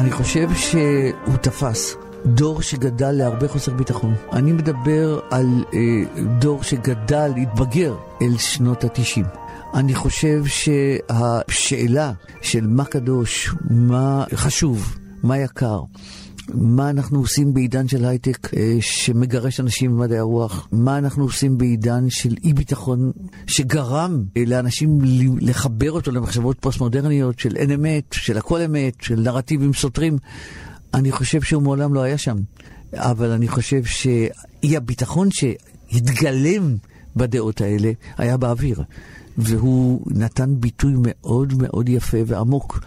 אני 0.03 0.11
חושב 0.11 0.49
שהוא 0.55 1.37
תפס. 1.41 1.97
דור 2.27 2.63
שגדל 2.63 3.11
להרבה 3.11 3.49
חוסר 3.49 3.73
ביטחון. 3.73 4.15
אני 4.33 4.53
מדבר 4.53 5.21
על 5.31 5.65
אה, 5.75 5.79
דור 6.39 6.63
שגדל, 6.63 7.33
התבגר 7.43 7.95
אל 8.23 8.37
שנות 8.39 8.85
התשעים. 8.85 9.27
אני 9.75 9.95
חושב 9.95 10.45
שהשאלה 10.47 12.13
של 12.41 12.67
מה 12.67 12.85
קדוש, 12.85 13.55
מה 13.71 14.25
חשוב, 14.35 14.99
מה 15.23 15.39
יקר, 15.39 15.81
מה 16.55 16.91
אנחנו 16.91 17.19
עושים 17.19 17.55
בעידן 17.55 17.89
של 17.89 18.05
הייטק 18.05 18.55
אה, 18.55 18.77
שמגרש 18.81 19.61
אנשים 19.61 19.91
במדעי 19.91 20.19
הרוח? 20.19 20.69
מה 20.73 20.99
אנחנו 20.99 21.25
עושים 21.25 21.59
בעידן 21.59 22.11
של 22.11 22.35
אי 22.45 22.53
ביטחון 22.53 23.13
שגרם 23.47 24.25
אה, 24.37 24.43
לאנשים 24.47 24.99
לחבר 25.41 25.93
אותו 25.93 26.13
למחשבות 26.13 26.57
פוסט-מודרניות 26.61 27.39
של 27.39 27.57
אין 27.57 27.71
אמת, 27.71 28.05
של 28.13 28.39
הכל 28.39 28.61
אמת, 28.61 28.95
של 29.01 29.21
נרטיבים 29.21 29.73
סותרים? 29.73 30.19
אני 30.95 31.13
חושב 31.13 31.43
שהוא 31.43 31.63
מעולם 31.63 31.95
לא 31.95 32.01
היה 32.03 32.19
שם. 32.19 32.37
אבל 32.95 33.31
אני 33.31 33.49
חושב 33.49 33.85
שאי 33.85 34.77
הביטחון 34.77 35.29
שהתגלם 35.31 36.77
בדעות 37.17 37.61
האלה 37.61 37.93
היה 38.19 38.37
באוויר. 38.37 38.83
והוא 39.39 40.01
נתן 40.07 40.55
ביטוי 40.61 40.93
מאוד 40.97 41.53
מאוד 41.59 41.89
יפה 41.89 42.19
ועמוק 42.27 42.81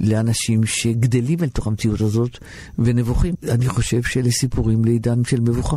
לאנשים 0.00 0.64
שגדלים 0.64 1.38
אל 1.42 1.48
תוך 1.48 1.66
המציאות 1.66 2.00
הזאת 2.00 2.38
ונבוכים. 2.78 3.34
אני 3.48 3.68
חושב 3.68 4.02
שאלה 4.02 4.30
סיפורים 4.30 4.84
לעידן 4.84 5.24
של 5.24 5.40
מבוכה. 5.40 5.76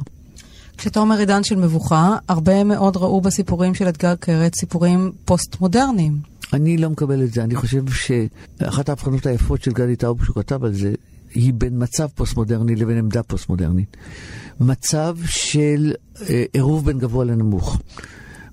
כשאתה 0.78 1.00
אומר 1.00 1.18
עידן 1.18 1.44
של 1.44 1.56
מבוכה, 1.56 2.18
הרבה 2.28 2.64
מאוד 2.64 2.98
ראו 2.98 3.22
בסיפורים 3.22 3.76
של 3.76 3.90
אתגר 3.90 4.16
קרת 4.16 4.56
סיפורים 4.56 5.12
פוסט-מודרניים. 5.26 6.18
אני 6.54 6.78
לא 6.78 6.90
מקבל 6.90 7.24
את 7.24 7.34
זה. 7.34 7.44
אני 7.44 7.56
חושב 7.56 7.84
שאחת 7.92 8.90
ההבחנות 8.90 9.26
היפות 9.26 9.62
של 9.62 9.72
גדי 9.72 9.96
טאוב, 9.96 10.24
שהוא 10.24 10.36
כתב 10.36 10.64
על 10.64 10.74
זה, 10.74 10.94
היא 11.34 11.54
בין 11.54 11.84
מצב 11.84 12.08
פוסט-מודרני 12.16 12.76
לבין 12.76 12.98
עמדה 12.98 13.24
פוסט-מודרנית. 13.24 13.98
מצב 14.60 15.18
של 15.26 15.94
אה, 16.30 16.44
עירוב 16.54 16.86
בין 16.86 17.00
גבוה 17.00 17.26
לנמוך. 17.26 17.82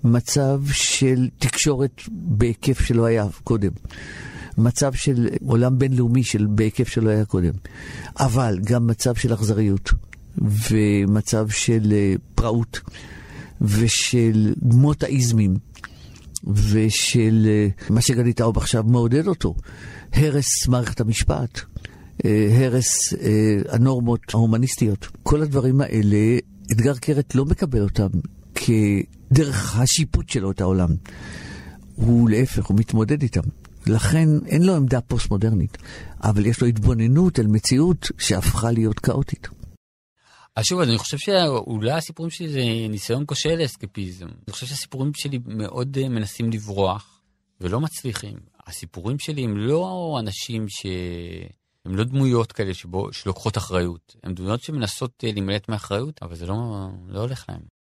מצב 0.05 0.63
של 0.73 1.29
תקשורת 1.39 2.03
בהיקף 2.13 2.81
שלא 2.81 3.05
היה 3.05 3.27
קודם. 3.45 3.71
מצב 4.59 4.93
של 4.93 5.29
עולם 5.47 5.79
בינלאומי 5.79 6.25
של, 6.25 6.47
בהיקף 6.51 6.89
שלא 6.89 7.11
היה 7.11 7.25
קודם. 7.25 7.53
אבל 8.21 8.59
גם 8.65 8.87
מצב 8.87 9.15
של 9.15 9.35
אכזריות, 9.35 9.91
ומצב 10.39 11.49
של 11.49 11.93
אה, 11.93 12.15
פראות, 12.35 12.81
ושל 13.61 14.55
מוטאיזמים, 14.63 15.57
ושל 16.47 17.47
אה, 17.49 17.69
מה 17.91 18.01
שגדי 18.01 18.33
טאוב 18.33 18.57
עכשיו 18.57 18.85
מעודד 18.85 19.27
אותו, 19.27 19.55
הרס 20.13 20.69
מערכת 20.69 21.01
המשפט. 21.01 21.61
אה, 22.25 22.67
הרס 22.67 22.89
הנורמות 23.69 24.21
ההומניסטיות. 24.35 25.09
כל 25.23 25.43
הדברים 25.43 25.81
האלה, 25.81 26.39
אתגר 26.73 26.95
קרת 26.95 27.35
לא 27.35 27.45
מקבל 27.45 27.83
אותם 27.83 28.09
כדרך 28.55 29.77
השיפוט 29.77 30.29
שלו 30.29 30.51
את 30.51 30.61
העולם. 30.61 30.89
הוא 31.95 32.31
להפך, 32.31 32.67
הוא 32.67 32.79
מתמודד 32.79 33.23
איתם. 33.23 33.41
לכן 33.89 34.29
אין 34.47 34.63
לו 34.63 34.77
עמדה 34.77 35.01
פוסט-מודרנית, 35.01 35.79
אבל 36.23 36.47
יש 36.47 36.61
לו 36.61 36.67
התבוננות 36.67 37.39
על 37.39 37.47
מציאות 37.47 38.07
שהפכה 38.19 38.71
להיות 38.71 38.99
כאוטית. 38.99 39.49
אז 40.57 40.65
שוב, 40.65 40.81
אני 40.81 40.99
חושב 40.99 41.19
שאולי 41.19 41.93
הסיפורים 41.93 42.31
שלי 42.31 42.49
זה 42.49 42.61
ניסיון 42.89 43.25
כושל 43.27 43.55
לאסקפיזם. 43.55 44.27
אני 44.27 44.53
חושב 44.53 44.67
שהסיפורים 44.67 45.11
שלי 45.15 45.39
מאוד 45.47 45.99
אה, 45.99 46.09
מנסים 46.09 46.51
לברוח 46.51 47.21
ולא 47.61 47.81
מצליחים. 47.81 48.39
הסיפורים 48.67 49.19
שלי 49.19 49.45
הם 49.45 49.57
לא 49.57 50.17
אנשים 50.21 50.69
ש... 50.69 50.87
הם 51.85 51.97
לא 51.97 52.05
דמויות 52.05 52.53
כאלה 52.53 52.75
שבו, 52.75 53.13
שלוקחות 53.13 53.57
אחריות. 53.57 54.17
הם 54.25 54.35
דמויות 54.35 54.63
שמנסות 54.63 55.25
אה, 55.25 55.33
להימלט 55.33 55.69
מאחריות, 55.69 56.23
אבל 56.23 56.35
זה 56.35 56.47
לא, 56.47 56.89
לא 57.09 57.21
הולך 57.21 57.45
להם. 57.49 57.76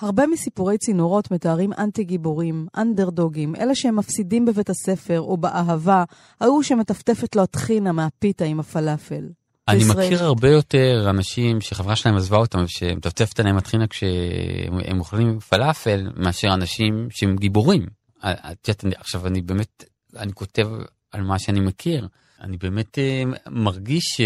הרבה 0.00 0.26
מסיפורי 0.26 0.78
צינורות 0.78 1.30
מתארים 1.30 1.72
אנטי 1.78 2.04
גיבורים, 2.04 2.66
אנדרדוגים, 2.76 3.56
אלה 3.56 3.74
שהם 3.74 3.96
מפסידים 3.96 4.44
בבית 4.44 4.70
הספר 4.70 5.20
או 5.20 5.36
באהבה, 5.36 6.04
ההוא 6.40 6.62
שמטפטפת 6.62 7.36
לו 7.36 7.42
הטחינה 7.42 7.92
מהפיתה 7.92 8.44
עם 8.44 8.60
הפלאפל. 8.60 9.24
אני 9.68 9.78
בישראל... 9.78 10.06
מכיר 10.06 10.24
הרבה 10.24 10.48
יותר 10.48 11.06
אנשים 11.10 11.60
שחברה 11.60 11.96
שלהם 11.96 12.16
עזבה 12.16 12.36
אותם 12.36 12.64
שמטפטפת 12.66 13.40
עליהם 13.40 13.56
הטחינה 13.56 13.86
כשהם 13.86 14.98
אוכלים 14.98 15.40
פלאפל, 15.40 16.10
מאשר 16.16 16.48
אנשים 16.54 17.08
שהם 17.10 17.36
גיבורים. 17.36 17.86
את 18.24 18.68
יודעת, 18.68 18.98
עכשיו 19.00 19.26
אני 19.26 19.42
באמת, 19.42 19.84
אני 20.16 20.32
כותב 20.32 20.68
על 21.12 21.22
מה 21.22 21.38
שאני 21.38 21.60
מכיר. 21.60 22.08
אני 22.40 22.56
באמת 22.56 22.98
אה, 22.98 23.22
מרגיש 23.50 24.04
ש... 24.04 24.20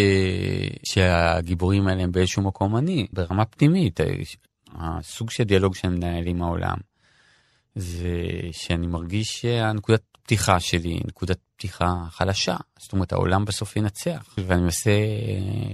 שהגיבורים 0.85 1.87
האלה 1.87 2.03
הם 2.03 2.13
באיזשהו 2.13 2.43
מקום 2.43 2.77
אני, 2.77 3.07
ברמה 3.13 3.45
פנימית. 3.45 4.01
הסוג 4.75 5.31
של 5.31 5.45
דיאלוג 5.45 5.75
שאני 5.75 5.97
מנהל 5.97 6.27
עם 6.27 6.43
העולם, 6.43 6.77
זה 7.75 8.17
שאני 8.53 8.87
מרגיש 8.87 9.29
שהנקודת 9.41 10.03
פתיחה 10.23 10.61
שלי, 10.61 11.01
נקודת 11.05 11.39
פתיחה 11.57 11.95
חלשה. 12.11 12.57
זאת 12.79 12.93
אומרת, 12.93 13.13
העולם 13.13 13.45
בסוף 13.45 13.77
ינצח, 13.77 14.35
ואני 14.39 14.63
מנסה 14.63 14.91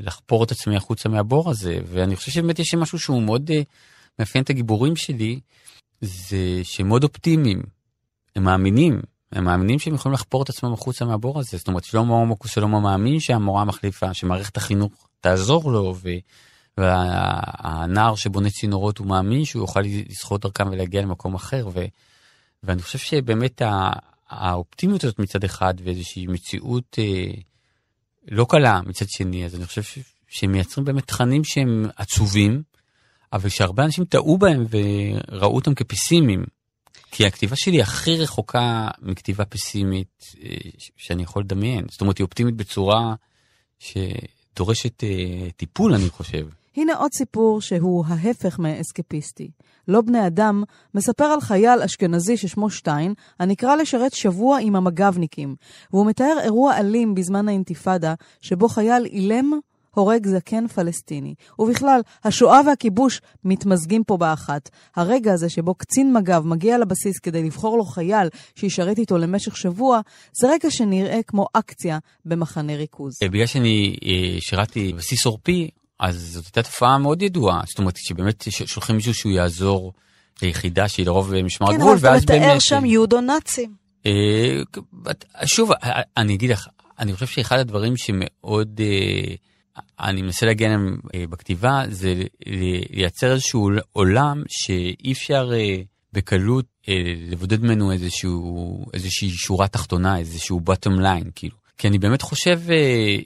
לחפור 0.00 0.44
את 0.44 0.50
עצמי 0.50 0.76
החוצה 0.76 1.08
מהבור 1.08 1.50
הזה, 1.50 1.78
ואני 1.86 2.16
חושב 2.16 2.32
שבאמת 2.32 2.58
יש 2.58 2.74
משהו 2.74 2.98
שהוא 2.98 3.22
מאוד 3.22 3.50
אה, 3.50 3.62
מאפיין 4.18 4.44
את 4.44 4.50
הגיבורים 4.50 4.96
שלי, 4.96 5.40
זה 6.00 6.60
שהם 6.62 6.88
מאוד 6.88 7.04
אופטימיים, 7.04 7.62
הם 8.36 8.44
מאמינים, 8.44 9.00
הם 9.32 9.44
מאמינים 9.44 9.78
שהם 9.78 9.94
יכולים 9.94 10.14
לחפור 10.14 10.42
את 10.42 10.48
עצמם 10.48 10.72
החוצה 10.72 11.04
מהבור 11.04 11.40
הזה. 11.40 11.56
זאת 11.56 11.68
אומרת, 11.68 11.84
שלמה 11.84 12.14
הומוקוס 12.14 12.50
שלמה 12.50 12.80
מאמין 12.80 13.20
שהמורה 13.20 13.64
מחליפה, 13.64 14.14
שמערכת 14.14 14.56
החינוך 14.56 15.08
תעזור 15.20 15.72
לו, 15.72 15.94
ו... 16.02 16.08
והנער 16.78 18.14
שבונה 18.14 18.50
צינורות 18.50 18.98
הוא 18.98 19.06
מאמין 19.06 19.44
שהוא 19.44 19.62
יוכל 19.62 19.80
לסחוט 19.80 20.42
דרכם 20.42 20.68
ולהגיע 20.70 21.02
למקום 21.02 21.34
אחר. 21.34 21.68
ו... 21.74 21.84
ואני 22.62 22.82
חושב 22.82 22.98
שבאמת 22.98 23.62
האופטימיות 24.28 25.04
הזאת 25.04 25.18
מצד 25.18 25.44
אחד 25.44 25.74
ואיזושהי 25.84 26.26
מציאות 26.26 26.98
אה, 26.98 27.30
לא 28.28 28.46
קלה 28.48 28.80
מצד 28.86 29.06
שני, 29.08 29.44
אז 29.44 29.54
אני 29.54 29.66
חושב 29.66 29.82
ש... 29.82 29.98
שהם 30.28 30.52
מייצרים 30.52 30.84
באמת 30.84 31.06
תכנים 31.06 31.44
שהם 31.44 31.86
עצובים, 31.96 32.62
אבל 33.32 33.48
שהרבה 33.48 33.84
אנשים 33.84 34.04
טעו 34.04 34.38
בהם 34.38 34.66
וראו 34.70 35.56
אותם 35.56 35.74
כפסימיים. 35.74 36.44
כי 37.10 37.26
הכתיבה 37.26 37.56
שלי 37.56 37.82
הכי 37.82 38.16
רחוקה 38.16 38.88
מכתיבה 39.02 39.44
פסימית 39.44 40.24
אה, 40.42 40.56
שאני 40.96 41.22
יכול 41.22 41.42
לדמיין. 41.42 41.86
זאת 41.90 42.00
אומרת, 42.00 42.18
היא 42.18 42.24
אופטימית 42.24 42.54
בצורה 42.54 43.14
שדורשת 43.78 45.04
אה, 45.04 45.48
טיפול, 45.56 45.94
אני 45.94 46.08
חושב. 46.08 46.46
הנה 46.78 46.94
עוד 46.94 47.12
סיפור 47.12 47.60
שהוא 47.60 48.04
ההפך 48.08 48.58
מאסקפיסטי. 48.58 49.50
לא 49.88 50.00
בני 50.00 50.26
אדם 50.26 50.62
מספר 50.94 51.24
על 51.24 51.40
חייל 51.40 51.82
אשכנזי 51.82 52.36
ששמו 52.36 52.70
שטיין, 52.70 53.14
הנקרא 53.40 53.76
לשרת 53.76 54.12
שבוע 54.12 54.58
עם 54.60 54.76
המג"בניקים, 54.76 55.56
והוא 55.92 56.06
מתאר 56.06 56.36
אירוע 56.42 56.76
אלים 56.76 57.14
בזמן 57.14 57.48
האינתיפאדה, 57.48 58.14
שבו 58.40 58.68
חייל 58.68 59.04
אילם 59.04 59.58
הורג 59.94 60.26
זקן 60.26 60.66
פלסטיני. 60.66 61.34
ובכלל, 61.58 62.00
השואה 62.24 62.60
והכיבוש 62.66 63.20
מתמזגים 63.44 64.04
פה 64.04 64.16
באחת. 64.16 64.70
הרגע 64.96 65.32
הזה 65.32 65.48
שבו 65.48 65.74
קצין 65.74 66.12
מג"ב 66.12 66.42
מגיע 66.44 66.78
לבסיס 66.78 67.18
כדי 67.18 67.42
לבחור 67.42 67.76
לו 67.78 67.84
חייל 67.84 68.28
שישרת 68.54 68.98
איתו 68.98 69.18
למשך 69.18 69.56
שבוע, 69.56 70.00
זה 70.40 70.48
רגע 70.50 70.70
שנראה 70.70 71.20
כמו 71.26 71.46
אקציה 71.52 71.98
במחנה 72.24 72.76
ריכוז. 72.76 73.18
אה, 73.22 73.28
בגלל 73.28 73.46
שאני 73.46 73.96
אה, 74.04 74.40
שירתי 74.40 74.92
בסיס 74.92 75.26
עורפי, 75.26 75.70
אז 76.00 76.30
זאת 76.32 76.44
הייתה 76.44 76.62
תופעה 76.62 76.98
מאוד 76.98 77.22
ידועה. 77.22 77.60
זאת 77.66 77.78
אומרת, 77.78 77.96
שבאמת 77.96 78.44
שולחים 78.66 78.96
מישהו 78.96 79.14
שהוא 79.14 79.32
יעזור 79.32 79.92
ליחידה 80.42 80.88
שהיא 80.88 81.06
לרוב 81.06 81.34
משמר 81.42 81.66
כן, 81.66 81.74
הגבול, 81.74 81.96
ואז 82.00 82.24
באמת... 82.24 82.28
כן, 82.28 82.34
אבל 82.34 82.42
אתה 82.42 82.46
מתאר 82.46 82.58
שם 82.58 82.84
יודו 82.84 83.20
נאצים. 83.20 83.74
אה, 84.06 84.62
שוב, 85.46 85.70
אני 86.16 86.34
אגיד 86.34 86.50
לך, 86.50 86.68
אני 86.98 87.12
חושב 87.14 87.26
שאחד 87.26 87.58
הדברים 87.58 87.96
שמאוד... 87.96 88.80
אני 90.00 90.22
מנסה 90.22 90.46
להגיע 90.46 90.66
אליהם 90.66 90.98
אה, 91.14 91.24
בכתיבה, 91.30 91.82
זה 91.88 92.14
לייצר 92.90 93.32
איזשהו 93.32 93.70
עולם 93.92 94.42
שאי 94.48 95.12
אפשר 95.12 95.50
אה, 95.54 95.82
בקלות 96.12 96.64
אה, 96.88 96.94
לבודד 97.30 97.62
ממנו 97.62 97.92
איזשהו, 97.92 98.86
איזושהי 98.94 99.30
שורה 99.30 99.68
תחתונה, 99.68 100.18
איזשהו 100.18 100.60
bottom 100.66 101.00
line, 101.00 101.30
כאילו. 101.34 101.56
כי 101.78 101.88
אני 101.88 101.98
באמת 101.98 102.22
חושב 102.22 102.60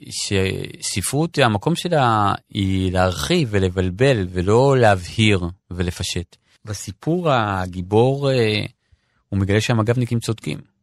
שספרות, 0.09 1.37
המקום 1.37 1.75
שלה 1.75 2.33
היא 2.49 2.91
להרחיב 2.91 3.47
ולבלבל 3.51 4.27
ולא 4.29 4.77
להבהיר 4.77 5.41
ולפשט. 5.71 6.35
בסיפור 6.65 7.31
הגיבור, 7.31 8.29
הוא 9.29 9.39
מגלה 9.39 9.61
שהמג"בניקים 9.61 10.19
צודקים. 10.19 10.73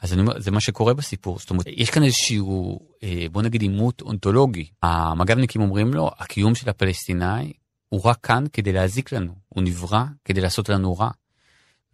אז 0.00 0.12
אני 0.12 0.20
אומר, 0.20 0.40
זה 0.40 0.50
מה 0.50 0.60
שקורה 0.60 0.94
בסיפור. 0.94 1.38
זאת 1.38 1.50
אומרת, 1.50 1.64
יש 1.66 1.90
כאן 1.90 2.02
איזשהו, 2.02 2.80
אה, 3.02 3.26
בוא 3.32 3.42
נגיד 3.42 3.62
עימות 3.62 4.00
אונתולוגי. 4.00 4.66
המג"בניקים 4.82 5.62
אומרים 5.62 5.94
לו, 5.94 6.10
הקיום 6.18 6.54
של 6.54 6.70
הפלסטיני 6.70 7.52
הוא 7.88 8.00
רק 8.04 8.18
כאן 8.22 8.44
כדי 8.52 8.72
להזיק 8.72 9.12
לנו, 9.12 9.32
הוא 9.48 9.62
נברא 9.62 10.04
כדי 10.24 10.40
לעשות 10.40 10.68
לנו 10.68 10.94
רע. 10.94 11.10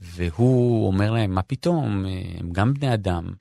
והוא 0.01 0.87
אומר 0.87 1.11
להם, 1.11 1.31
מה 1.31 1.43
פתאום, 1.43 2.07
אה, 2.07 2.11
הם 2.39 2.53
גם 2.53 2.75
בני 2.75 2.95
אדם. 2.95 3.33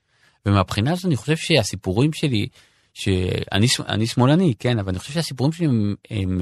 ומהבחינה 0.46 0.92
הזאת 0.92 1.06
אני 1.06 1.16
חושב 1.16 1.36
שהסיפורים 1.36 2.14
שלי, 2.14 2.48
שאני 2.94 4.08
שמאלני, 4.08 4.54
כן, 4.60 4.80
אבל 4.80 4.90
אני 4.90 5.00
חושב 5.00 5.14
שהסיפורים 5.14 5.54
שלי 5.54 5.66
הם, 5.66 5.96
הם, 6.10 6.42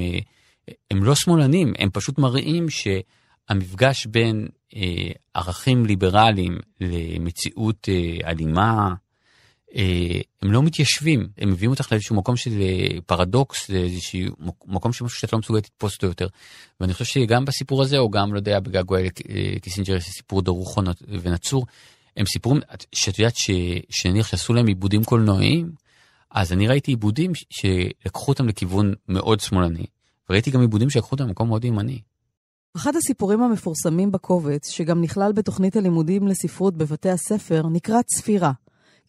הם 0.90 1.04
לא 1.04 1.14
שמאלנים, 1.14 1.72
הם 1.78 1.90
פשוט 1.92 2.18
מראים 2.18 2.66
שהמפגש 2.70 4.06
בין 4.06 4.48
אה, 4.76 5.12
ערכים 5.34 5.86
ליברליים 5.86 6.58
למציאות 6.80 7.88
אה, 7.88 8.30
אלימה, 8.30 8.94
אה, 9.76 10.20
הם 10.42 10.52
לא 10.52 10.62
מתיישבים, 10.62 11.28
הם 11.38 11.50
מביאים 11.50 11.70
אותך 11.70 11.92
לאיזשהו 11.92 12.16
מקום 12.16 12.36
של 12.36 12.52
פרדוקס, 13.06 13.68
לאיזשהו 13.68 14.36
מקום 14.66 14.92
שמשהו 14.92 15.18
שאת 15.18 15.32
לא 15.32 15.38
מסוגלת 15.38 15.64
לתפוס 15.66 15.94
אותו 15.94 16.06
יותר. 16.06 16.26
ואני 16.80 16.92
חושב 16.92 17.04
שגם 17.04 17.44
בסיפור 17.44 17.82
הזה, 17.82 17.98
או 17.98 18.10
גם, 18.10 18.32
לא 18.34 18.38
יודע, 18.38 18.60
בגעגועיי 18.60 19.08
לקיסינג'ר, 19.62 19.96
יש 19.96 20.04
סיפור 20.04 20.42
דרוך 20.42 20.78
ונצור, 21.08 21.66
הם 22.16 22.26
סיפורים 22.26 22.60
שאת 22.92 23.18
יודעת 23.18 23.34
שנניח 23.88 24.26
שעשו 24.26 24.54
להם 24.54 24.66
עיבודים 24.66 25.04
קולנועיים, 25.04 25.72
אז 26.30 26.52
אני 26.52 26.68
ראיתי 26.68 26.90
עיבודים 26.90 27.32
שלקחו 27.50 28.32
אותם 28.32 28.48
לכיוון 28.48 28.94
מאוד 29.08 29.40
שמאלני, 29.40 29.86
וראיתי 30.30 30.50
גם 30.50 30.60
עיבודים 30.60 30.90
שלקחו 30.90 31.12
אותם 31.12 31.26
למקום 31.26 31.48
מאוד 31.48 31.64
ימני. 31.64 32.00
אחד 32.76 32.96
הסיפורים 32.96 33.42
המפורסמים 33.42 34.12
בקובץ, 34.12 34.70
שגם 34.70 35.02
נכלל 35.02 35.32
בתוכנית 35.32 35.76
הלימודים 35.76 36.28
לספרות 36.28 36.76
בבתי 36.76 37.10
הספר, 37.10 37.62
נקרא 37.72 38.02
צפירה. 38.02 38.52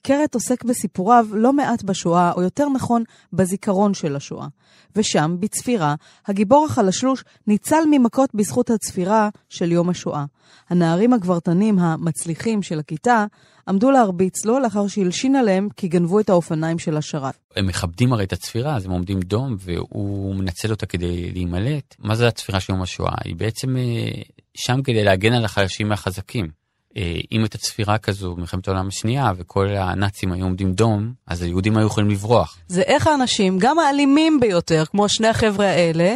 קרת 0.04 0.34
עוסק 0.34 0.64
בסיפוריו 0.64 1.26
לא 1.32 1.54
מעט 1.54 1.84
בשואה, 1.84 2.32
או 2.32 2.42
יותר 2.42 2.70
נכון, 2.70 3.04
בזיכרון 3.34 3.94
של 3.94 4.16
השואה. 4.16 4.48
ושם, 4.96 5.36
בצפירה, 5.40 5.96
הגיבור 6.28 6.66
החלשלוש 6.66 7.24
ניצל 7.48 7.84
ממכות 7.92 8.30
בזכות 8.36 8.70
הצפירה 8.70 9.30
של 9.50 9.72
יום 9.72 9.90
השואה. 9.90 10.26
הנערים 10.70 11.14
הגברתנים 11.14 11.80
המצליחים 11.80 12.62
של 12.62 12.80
הכיתה 12.80 13.26
עמדו 13.68 13.92
להרביץ 13.92 14.46
לו 14.46 14.60
לאחר 14.60 14.88
שהלשין 14.88 15.36
עליהם 15.36 15.68
כי 15.76 15.88
גנבו 15.88 16.20
את 16.20 16.30
האופניים 16.30 16.80
של 16.80 16.98
השרת. 16.98 17.38
הם 17.56 17.68
מכבדים 17.68 18.14
הרי 18.14 18.24
את 18.24 18.34
הצפירה, 18.34 18.76
אז 18.76 18.86
הם 18.86 18.92
עומדים 18.92 19.20
דום 19.20 19.56
והוא 19.60 20.36
מנצל 20.36 20.72
אותה 20.72 20.86
כדי 20.86 21.32
להימלט. 21.32 21.96
מה 22.00 22.16
זה 22.16 22.28
הצפירה 22.28 22.60
של 22.60 22.74
יום 22.74 22.82
השואה? 22.82 23.14
היא 23.24 23.36
בעצם 23.36 23.78
אה, 23.78 24.22
שם 24.56 24.82
כדי 24.82 25.04
להגן 25.04 25.34
על 25.34 25.46
החלשים 25.46 25.90
מהחזקים. 25.90 26.63
אה, 26.98 27.20
אם 27.32 27.46
את 27.46 27.56
הצפירה 27.56 27.98
כזו 27.98 28.36
במלחמת 28.36 28.68
העולם 28.68 28.88
השנייה 28.88 29.32
וכל 29.38 29.68
הנאצים 29.68 30.32
היו 30.32 30.44
עומדים 30.44 30.74
דום, 30.74 31.14
אז 31.28 31.42
היהודים 31.42 31.78
היו 31.78 31.88
יכולים 31.88 32.10
לברוח. 32.10 32.58
זה 32.68 32.82
איך 32.82 33.08
האנשים, 33.08 33.60
גם 33.60 33.80
האלימים 33.80 34.40
ביותר, 34.40 34.84
כמו 34.86 35.10
שני 35.10 35.28
החבר'ה 35.28 35.66
האלה, 35.66 36.16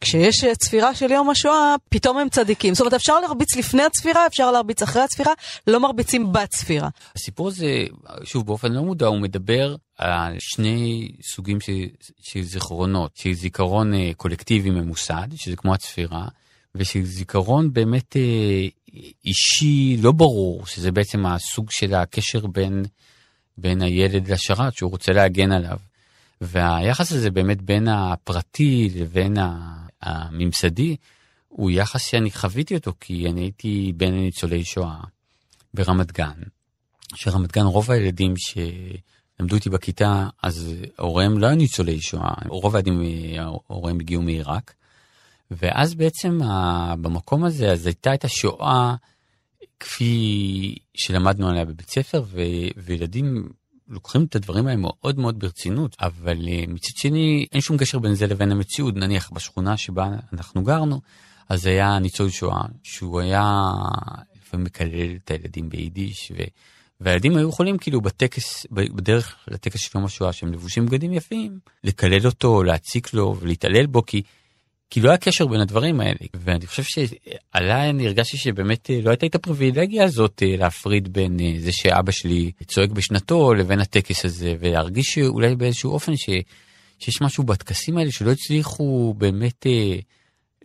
כשיש 0.00 0.44
צפירה 0.44 0.94
של 0.94 1.10
יום 1.10 1.30
השואה, 1.30 1.74
פתאום 1.88 2.18
הם 2.18 2.28
צדיקים. 2.28 2.74
זאת 2.74 2.80
אומרת, 2.80 2.94
אפשר 2.94 3.20
להרביץ 3.20 3.56
לפני 3.56 3.82
הצפירה, 3.82 4.26
אפשר 4.26 4.50
להרביץ 4.50 4.82
אחרי 4.82 5.02
הצפירה, 5.02 5.32
לא 5.66 5.80
מרביצים 5.80 6.32
בצפירה. 6.32 6.88
הסיפור 7.16 7.48
הזה, 7.48 7.84
שוב, 8.24 8.46
באופן 8.46 8.72
לא 8.72 8.82
מודע, 8.82 9.06
הוא 9.06 9.20
מדבר 9.20 9.76
על 9.98 10.34
שני 10.38 11.08
סוגים 11.22 11.60
של, 11.60 11.72
של 12.22 12.42
זיכרונות, 12.42 13.10
של 13.14 13.32
זיכרון 13.32 13.94
אה, 13.94 14.10
קולקטיבי 14.16 14.70
ממוסד, 14.70 15.28
שזה 15.36 15.56
כמו 15.56 15.74
הצפירה. 15.74 16.24
ושל 16.76 17.04
זיכרון 17.04 17.72
באמת 17.72 18.16
אה, 18.16 18.66
אישי 19.24 19.96
לא 20.02 20.12
ברור, 20.12 20.66
שזה 20.66 20.92
בעצם 20.92 21.26
הסוג 21.26 21.70
של 21.70 21.94
הקשר 21.94 22.46
בין, 22.46 22.84
בין 23.58 23.82
הילד 23.82 24.28
לשרת 24.28 24.74
שהוא 24.74 24.90
רוצה 24.90 25.12
להגן 25.12 25.52
עליו. 25.52 25.78
והיחס 26.40 27.12
הזה 27.12 27.30
באמת 27.30 27.62
בין 27.62 27.88
הפרטי 27.88 28.88
לבין 28.94 29.36
הממסדי, 30.02 30.96
הוא 31.48 31.70
יחס 31.70 32.06
שאני 32.10 32.30
חוויתי 32.30 32.74
אותו, 32.74 32.92
כי 33.00 33.26
אני 33.28 33.40
הייתי 33.40 33.92
בין 33.96 34.14
ניצולי 34.14 34.64
שואה 34.64 35.00
ברמת 35.74 36.12
גן. 36.12 36.42
שרמת 37.14 37.52
גן 37.52 37.64
רוב 37.64 37.90
הילדים 37.90 38.34
שלמדו 38.36 39.54
איתי 39.54 39.70
בכיתה, 39.70 40.28
אז 40.42 40.74
הוריהם 40.98 41.38
לא 41.38 41.46
היו 41.46 41.56
ניצולי 41.56 42.00
שואה, 42.00 42.34
רוב 42.48 42.76
הילדים, 42.76 43.02
הוריהם 43.66 44.00
הגיעו 44.00 44.22
מעיראק. 44.22 44.74
ואז 45.50 45.94
בעצם 45.94 46.38
במקום 47.00 47.44
הזה, 47.44 47.72
אז 47.72 47.86
הייתה 47.86 48.14
את 48.14 48.24
השואה 48.24 48.94
כפי 49.80 50.74
שלמדנו 50.94 51.48
עליה 51.48 51.64
בבית 51.64 51.90
ספר, 51.90 52.22
ו, 52.26 52.40
וילדים 52.76 53.48
לוקחים 53.88 54.24
את 54.24 54.36
הדברים 54.36 54.66
האלה 54.66 54.80
מאוד 54.80 55.18
מאוד 55.18 55.38
ברצינות, 55.38 55.96
אבל 56.00 56.48
אה, 56.48 56.64
מצד 56.68 56.96
שני 56.96 57.46
אין 57.52 57.60
שום 57.60 57.76
קשר 57.76 57.98
בין 57.98 58.14
זה 58.14 58.26
לבין 58.26 58.52
המציאות, 58.52 58.96
נניח 58.96 59.30
בשכונה 59.30 59.76
שבה 59.76 60.08
אנחנו 60.32 60.62
גרנו, 60.62 61.00
אז 61.48 61.66
היה 61.66 61.98
ניצול 61.98 62.30
שואה, 62.30 62.62
שהוא 62.82 63.20
היה 63.20 63.42
לפעמים 64.42 64.66
מקלל 64.66 65.16
את 65.24 65.30
הילדים 65.30 65.68
ביידיש, 65.68 66.32
ו... 66.36 66.42
והילדים 67.00 67.36
היו 67.36 67.48
יכולים 67.48 67.78
כאילו 67.78 68.00
בטקס, 68.00 68.66
בדרך 68.70 69.36
לטקס 69.48 69.80
של 69.80 69.98
יום 69.98 70.04
השואה, 70.04 70.32
שהם 70.32 70.52
לבושים 70.52 70.86
בגדים 70.86 71.12
יפים, 71.12 71.58
לקלל 71.84 72.26
אותו, 72.26 72.62
להציק 72.62 73.14
לו 73.14 73.36
ולהתעלל 73.40 73.86
בו, 73.86 74.06
כי 74.06 74.22
כי 74.90 75.00
לא 75.00 75.08
היה 75.08 75.18
קשר 75.18 75.46
בין 75.46 75.60
הדברים 75.60 76.00
האלה 76.00 76.18
ואני 76.34 76.66
חושב 76.66 76.82
שעליי 76.82 77.90
אני 77.90 78.06
הרגשתי 78.06 78.36
שבאמת 78.36 78.90
אה, 78.90 79.00
לא 79.02 79.10
הייתה 79.10 79.26
את 79.26 79.34
הפריבילגיה 79.34 80.04
הזאת 80.04 80.42
אה, 80.42 80.56
להפריד 80.56 81.12
בין 81.12 81.40
אה, 81.40 81.52
זה 81.58 81.70
שאבא 81.72 82.12
שלי 82.12 82.52
צועק 82.66 82.90
בשנתו 82.90 83.54
לבין 83.54 83.80
הטקס 83.80 84.24
הזה 84.24 84.54
ולהרגיש 84.60 85.06
שאולי 85.06 85.56
באיזשהו 85.56 85.92
אופן 85.92 86.16
ש, 86.16 86.30
שיש 86.98 87.22
משהו 87.22 87.44
בטקסים 87.44 87.98
האלה 87.98 88.12
שלא 88.12 88.30
הצליחו 88.30 89.14
באמת 89.18 89.66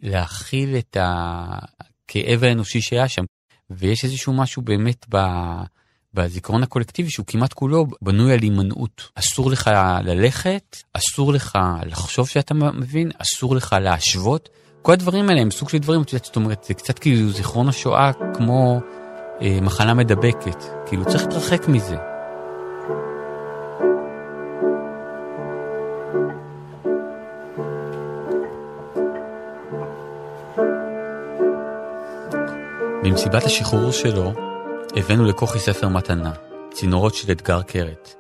להכיל 0.02 0.78
את 0.78 0.98
הכאב 1.00 2.44
האנושי 2.44 2.82
שהיה 2.82 3.08
שם. 3.08 3.24
ויש 3.70 4.04
איזשהו 4.04 4.34
משהו 4.34 4.62
באמת 4.62 5.06
ב... 5.10 5.18
בזיכרון 6.14 6.64
הקולקטיבי 6.64 7.10
שהוא 7.10 7.26
כמעט 7.26 7.54
כולו 7.54 7.86
בנוי 8.02 8.34
על 8.34 8.40
הימנעות. 8.42 9.10
אסור 9.16 9.52
לך 9.52 9.70
ללכת, 10.04 10.78
אסור 10.94 11.34
לך 11.34 11.58
לחשוב 11.86 12.28
שאתה 12.28 12.54
מבין, 12.54 13.12
אסור 13.18 13.56
לך 13.56 13.76
להשוות. 13.82 14.50
כל 14.82 14.92
הדברים 14.92 15.30
האלה 15.30 15.42
הם 15.42 15.52
סוג 15.52 15.70
של 15.70 15.78
דברים, 15.78 16.02
את 16.02 16.14
יודעת, 16.14 16.26
זאת 16.26 16.36
אומרת, 16.36 16.64
זה 16.64 16.74
קצת 16.74 17.00
כאילו 17.00 17.30
זיכרון 17.30 17.70
השואה 17.70 18.12
כמו 18.34 18.80
אה, 19.42 19.60
מחלה 19.62 19.94
מדבקת. 19.94 20.64
כאילו 20.86 21.06
צריך 21.06 21.24
להתרחק 21.24 21.68
מזה. 21.68 21.96
במסיבת 33.04 33.44
השחרור 33.44 33.92
שלו, 33.92 34.51
הבאנו 34.96 35.26
לכוכי 35.26 35.60
ספר 35.60 35.88
מתנה, 35.88 36.32
צינורות 36.74 37.16
של 37.16 37.32
אתגר 37.32 37.62
קרת. 37.62 38.16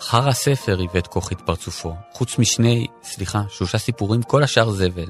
חר 0.00 0.28
הספר 0.28 0.78
הבאת 0.84 1.06
כוכי 1.06 1.34
את 1.34 1.40
פרצופו, 1.40 1.94
חוץ 2.12 2.38
משני, 2.38 2.86
סליחה, 3.02 3.42
שלושה 3.48 3.78
סיפורים, 3.78 4.22
כל 4.22 4.42
השאר 4.42 4.70
זבל. 4.70 5.08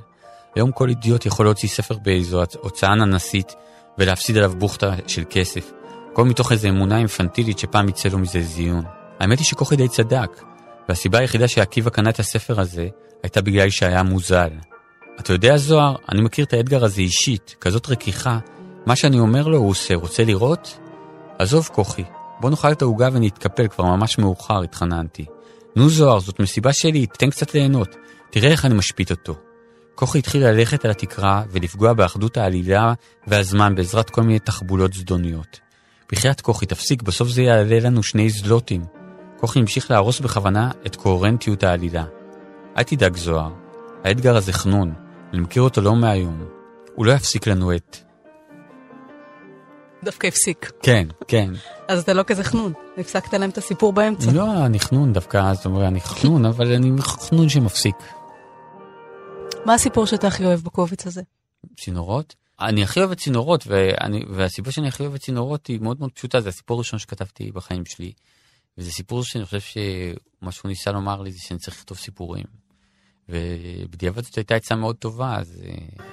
היום 0.55 0.73
כל 0.73 0.89
אידיוט 0.89 1.27
יכול 1.27 1.47
להוציא 1.47 1.69
ספר 1.69 1.99
באיזו 2.03 2.43
הוצאה 2.61 2.95
ננסית 2.95 3.55
ולהפסיד 3.99 4.37
עליו 4.37 4.53
בוכטה 4.59 4.95
של 5.07 5.23
כסף. 5.31 5.73
הכל 6.13 6.25
מתוך 6.25 6.53
איזו 6.53 6.69
אמונה 6.69 6.99
אינפנטילית 6.99 7.59
שפעם 7.59 7.89
יצא 7.89 8.09
לו 8.09 8.19
מזה 8.19 8.43
זיון. 8.43 8.85
האמת 9.21 9.39
היא 9.39 9.47
שכוכי 9.47 9.77
די 9.77 9.89
צדק, 9.89 10.43
והסיבה 10.89 11.19
היחידה 11.19 11.49
שעקיבא 11.49 11.91
קנה 11.91 12.11
את 12.11 12.19
הספר 12.19 12.61
הזה, 12.61 12.89
הייתה 13.23 13.43
בגלל 13.43 13.71
שהיה 13.71 14.03
מוזל. 14.03 14.51
אתה 15.21 15.33
יודע, 15.33 15.57
זוהר, 15.57 15.97
אני 16.13 16.23
מכיר 16.23 16.45
את 16.45 16.53
האתגר 16.53 16.85
הזה 16.85 17.01
אישית, 17.01 17.57
כזאת 17.61 17.89
רכיכה, 17.89 18.39
מה 18.87 18.97
שאני 18.97 19.19
אומר 19.19 19.49
לו 19.49 19.59
הוא 19.59 19.71
עושה, 19.71 19.95
רוצה 19.95 20.25
לראות? 20.25 20.79
עזוב 21.39 21.69
כוחי, 21.73 22.05
בוא 22.41 22.51
נאכל 22.51 22.73
את 22.73 22.83
העוגה 22.83 23.09
ונתקפל, 23.13 23.69
כבר 23.69 23.85
ממש 23.85 24.19
מאוחר, 24.19 24.63
התחננתי. 24.63 25.25
נו 25.77 25.89
זוהר, 25.89 26.21
זאת 26.21 26.41
מסיבה 26.41 26.73
שלי, 26.73 27.07
תן 27.07 27.31
קצת 27.31 27.55
ליהנות. 27.55 27.97
תראה 28.31 28.51
איך 28.51 28.65
אני 28.65 28.75
משפיט 28.75 29.11
אותו. 29.11 29.35
כוחי 29.95 30.19
התחיל 30.19 30.47
ללכת 30.47 30.85
על 30.85 30.91
התקרה 30.91 31.43
ולפגוע 31.51 31.93
באחדות 31.93 32.37
העלילה 32.37 32.95
והזמן 33.27 33.75
בעזרת 33.75 34.11
כל 34.11 34.23
מיני 34.23 34.39
תחבולות 34.39 34.93
זדוניות. 34.93 35.61
בחייאת 36.13 36.41
כוחי, 36.41 36.67
תפסיק, 36.67 37.03
בסוף 37.03 37.29
זה 37.29 37.43
יעלה 37.43 37.81
לנו 37.81 38.03
שני 38.03 38.31
זלוטים. 38.31 38.85
כוחי 39.41 39.59
המשיך 39.59 39.91
להרוס 39.91 40.21
בכוונה 40.21 40.71
את 40.87 40.97
קוהרנטיות 40.97 41.63
העלילה. 41.63 42.05
אל 42.77 42.83
תדאג 42.83 43.17
זוהר, 43.17 43.53
האתגר 44.05 44.37
הזה 44.37 44.53
חנון, 44.53 44.95
אני 45.33 45.41
מכיר 45.41 45.63
אותו 45.63 45.81
לא 45.81 45.97
מהיום. 45.97 46.45
הוא 46.95 47.07
לא 47.07 47.13
יפסיק 47.13 47.47
לנו 47.47 47.75
את 47.75 47.97
דווקא 50.07 50.27
הפסיק. 50.27 50.71
כן, 50.83 51.09
כן. 51.29 51.51
אז 51.89 52.03
אתה 52.03 52.13
לא 52.13 52.23
כזה 52.23 52.45
חנון, 52.45 52.73
הפסקת 52.99 53.35
להם 53.35 53.51
את 53.51 53.59
הסיפור 53.59 53.93
באמצע. 53.93 54.33
לא, 54.33 54.67
אני 54.67 54.81
חנון 54.81 55.13
דווקא, 55.13 55.55
זאת 55.55 55.67
אומרת, 55.67 55.89
אני 55.89 56.01
חנון, 56.01 56.45
אבל 56.45 56.73
אני 56.73 57.03
חנון 57.03 57.49
שמפסיק. 57.49 57.97
מה 59.65 59.75
הסיפור 59.75 60.07
שאתה 60.07 60.27
הכי 60.27 60.45
אוהב 60.45 60.61
בקובץ 60.61 61.07
הזה? 61.07 61.23
צינורות? 61.77 62.35
אני 62.61 62.83
הכי 62.83 63.01
אוהב 63.01 63.11
את 63.11 63.19
צינורות, 63.19 63.65
ואני, 63.67 64.23
והסיפור 64.31 64.73
שאני 64.73 64.89
הכי 64.89 65.03
אוהב 65.03 65.15
את 65.15 65.21
צינורות 65.21 65.67
היא 65.67 65.81
מאוד 65.81 65.99
מאוד 65.99 66.13
פשוטה, 66.13 66.41
זה 66.41 66.49
הסיפור 66.49 66.77
הראשון 66.77 66.99
שכתבתי 66.99 67.53
בחיים 67.53 67.85
שלי. 67.85 68.13
וזה 68.79 68.93
סיפור 68.93 69.25
שאני 69.25 69.45
חושב 69.45 69.61
שמה 69.61 70.53
שהוא 70.53 70.69
ניסה 70.69 70.93
לומר 70.93 71.23
לי 71.23 71.33
זה 71.33 71.39
שאני 71.41 71.59
צריך 71.59 71.77
לכתוב 71.77 71.99
סיפורים. 71.99 72.45
ובדיעבד 73.29 74.25
זאת 74.25 74.37
הייתה 74.37 74.55
עצה 74.55 74.75
מאוד 74.75 74.97
טובה, 74.97 75.37
אז, 75.37 75.63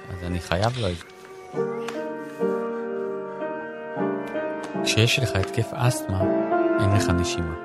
אז 0.10 0.24
אני 0.24 0.40
חייב 0.40 0.78
לו 0.78 0.90
את 0.90 0.96
זה. 0.98 2.03
כשיש 4.86 5.20
לך 5.20 5.30
התקף 5.36 5.74
אסתמה, 5.74 6.22
אין 6.80 6.90
לך 6.90 7.10
נשימה. 7.10 7.56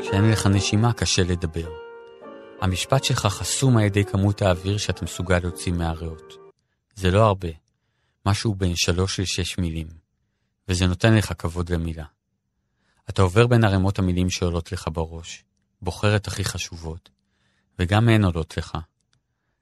כשאין 0.00 0.30
לך 0.30 0.46
נשימה, 0.46 0.92
קשה 0.92 1.22
לדבר. 1.22 1.68
המשפט 2.60 3.04
שלך 3.04 3.26
חסום 3.26 3.76
על 3.76 3.84
ידי 3.84 4.04
כמות 4.04 4.42
האוויר 4.42 4.78
שאתה 4.78 5.04
מסוגל 5.04 5.38
להוציא 5.38 5.72
מהריאות. 5.72 6.34
זה 6.94 7.10
לא 7.10 7.26
הרבה, 7.26 7.48
משהו 8.26 8.54
בין 8.54 8.72
שלוש 8.76 9.20
לשש 9.20 9.58
מילים, 9.58 9.86
וזה 10.68 10.86
נותן 10.86 11.14
לך 11.14 11.32
כבוד 11.38 11.72
למילה. 11.72 12.04
אתה 13.10 13.22
עובר 13.22 13.46
בין 13.46 13.64
ערימות 13.64 13.98
המילים 13.98 14.30
שעולות 14.30 14.72
לך 14.72 14.88
בראש, 14.92 15.44
בוחר 15.82 16.16
את 16.16 16.26
הכי 16.26 16.44
חשובות, 16.44 17.10
וגם 17.78 18.08
הן 18.08 18.24
עולות 18.24 18.56
לך. 18.56 18.78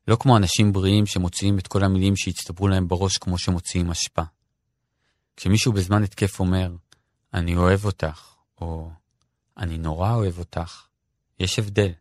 לא 0.08 0.16
כמו 0.16 0.36
אנשים 0.36 0.72
בריאים 0.72 1.06
שמוציאים 1.06 1.58
את 1.58 1.66
כל 1.66 1.84
המילים 1.84 2.16
שהצטברו 2.16 2.68
להם 2.68 2.88
בראש 2.88 3.18
כמו 3.18 3.38
שמוציאים 3.38 3.90
אשפה. 3.90 4.22
כשמישהו 5.38 5.72
בזמן 5.72 6.02
התקף 6.02 6.40
אומר, 6.40 6.76
אני 7.34 7.56
אוהב 7.56 7.84
אותך, 7.84 8.34
או 8.60 8.90
אני 9.56 9.78
נורא 9.78 10.14
אוהב 10.14 10.38
אותך, 10.38 10.86
יש 11.40 11.58
הבדל, 11.58 11.92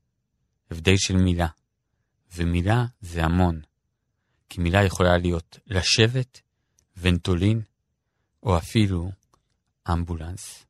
הבדל 0.72 0.94
של 0.98 1.18
מילה. 1.18 1.48
ומילה 2.36 2.86
זה 3.02 3.24
המון, 3.24 3.62
כי 4.50 4.62
מילה 4.62 4.84
יכולה 4.84 5.18
להיות 5.18 5.60
לשבת, 5.68 6.42
ונטולין, 6.98 7.62
או 8.44 8.58
אפילו 8.58 9.12
אמבולנס. 9.92 10.66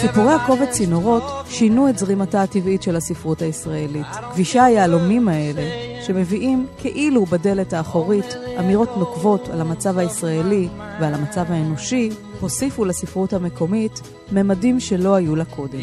סיפורי 0.00 0.32
הקובץ 0.32 0.68
צינורות 0.70 1.22
שינו 1.48 1.88
את 1.88 1.98
זרימתה 1.98 2.42
הטבעית 2.42 2.82
של 2.82 2.96
הספרות 2.96 3.42
הישראלית. 3.42 4.06
כבישי 4.32 4.60
היהלומים 4.60 5.28
האלה, 5.28 5.62
שמביאים 6.06 6.66
כאילו 6.78 7.26
בדלת 7.26 7.72
האחורית 7.72 8.34
אמירות 8.58 8.96
נוקבות 8.96 9.48
על 9.48 9.60
המצב 9.60 9.98
הישראלי 9.98 10.68
ועל 11.00 11.14
המצב 11.14 11.44
האנושי, 11.48 12.10
הוסיפו 12.40 12.84
לספרות 12.84 13.32
המקומית 13.32 14.00
ממדים 14.32 14.80
שלא 14.80 15.14
היו 15.14 15.36
לה 15.36 15.44
קודם. 15.44 15.78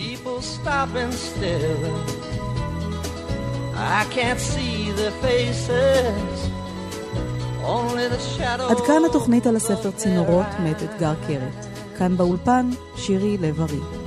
עד 8.70 8.78
כאן 8.88 9.02
התוכנית 9.10 9.48
על 9.48 9.56
הספר 9.56 9.92
צינורות 9.92 10.46
מאת 10.64 10.84
אתגר 10.84 11.14
קרת. 11.28 11.66
כאן 11.98 12.18
באולפן, 12.18 12.70
שירי 12.96 13.38
לב-ארי. 13.38 14.07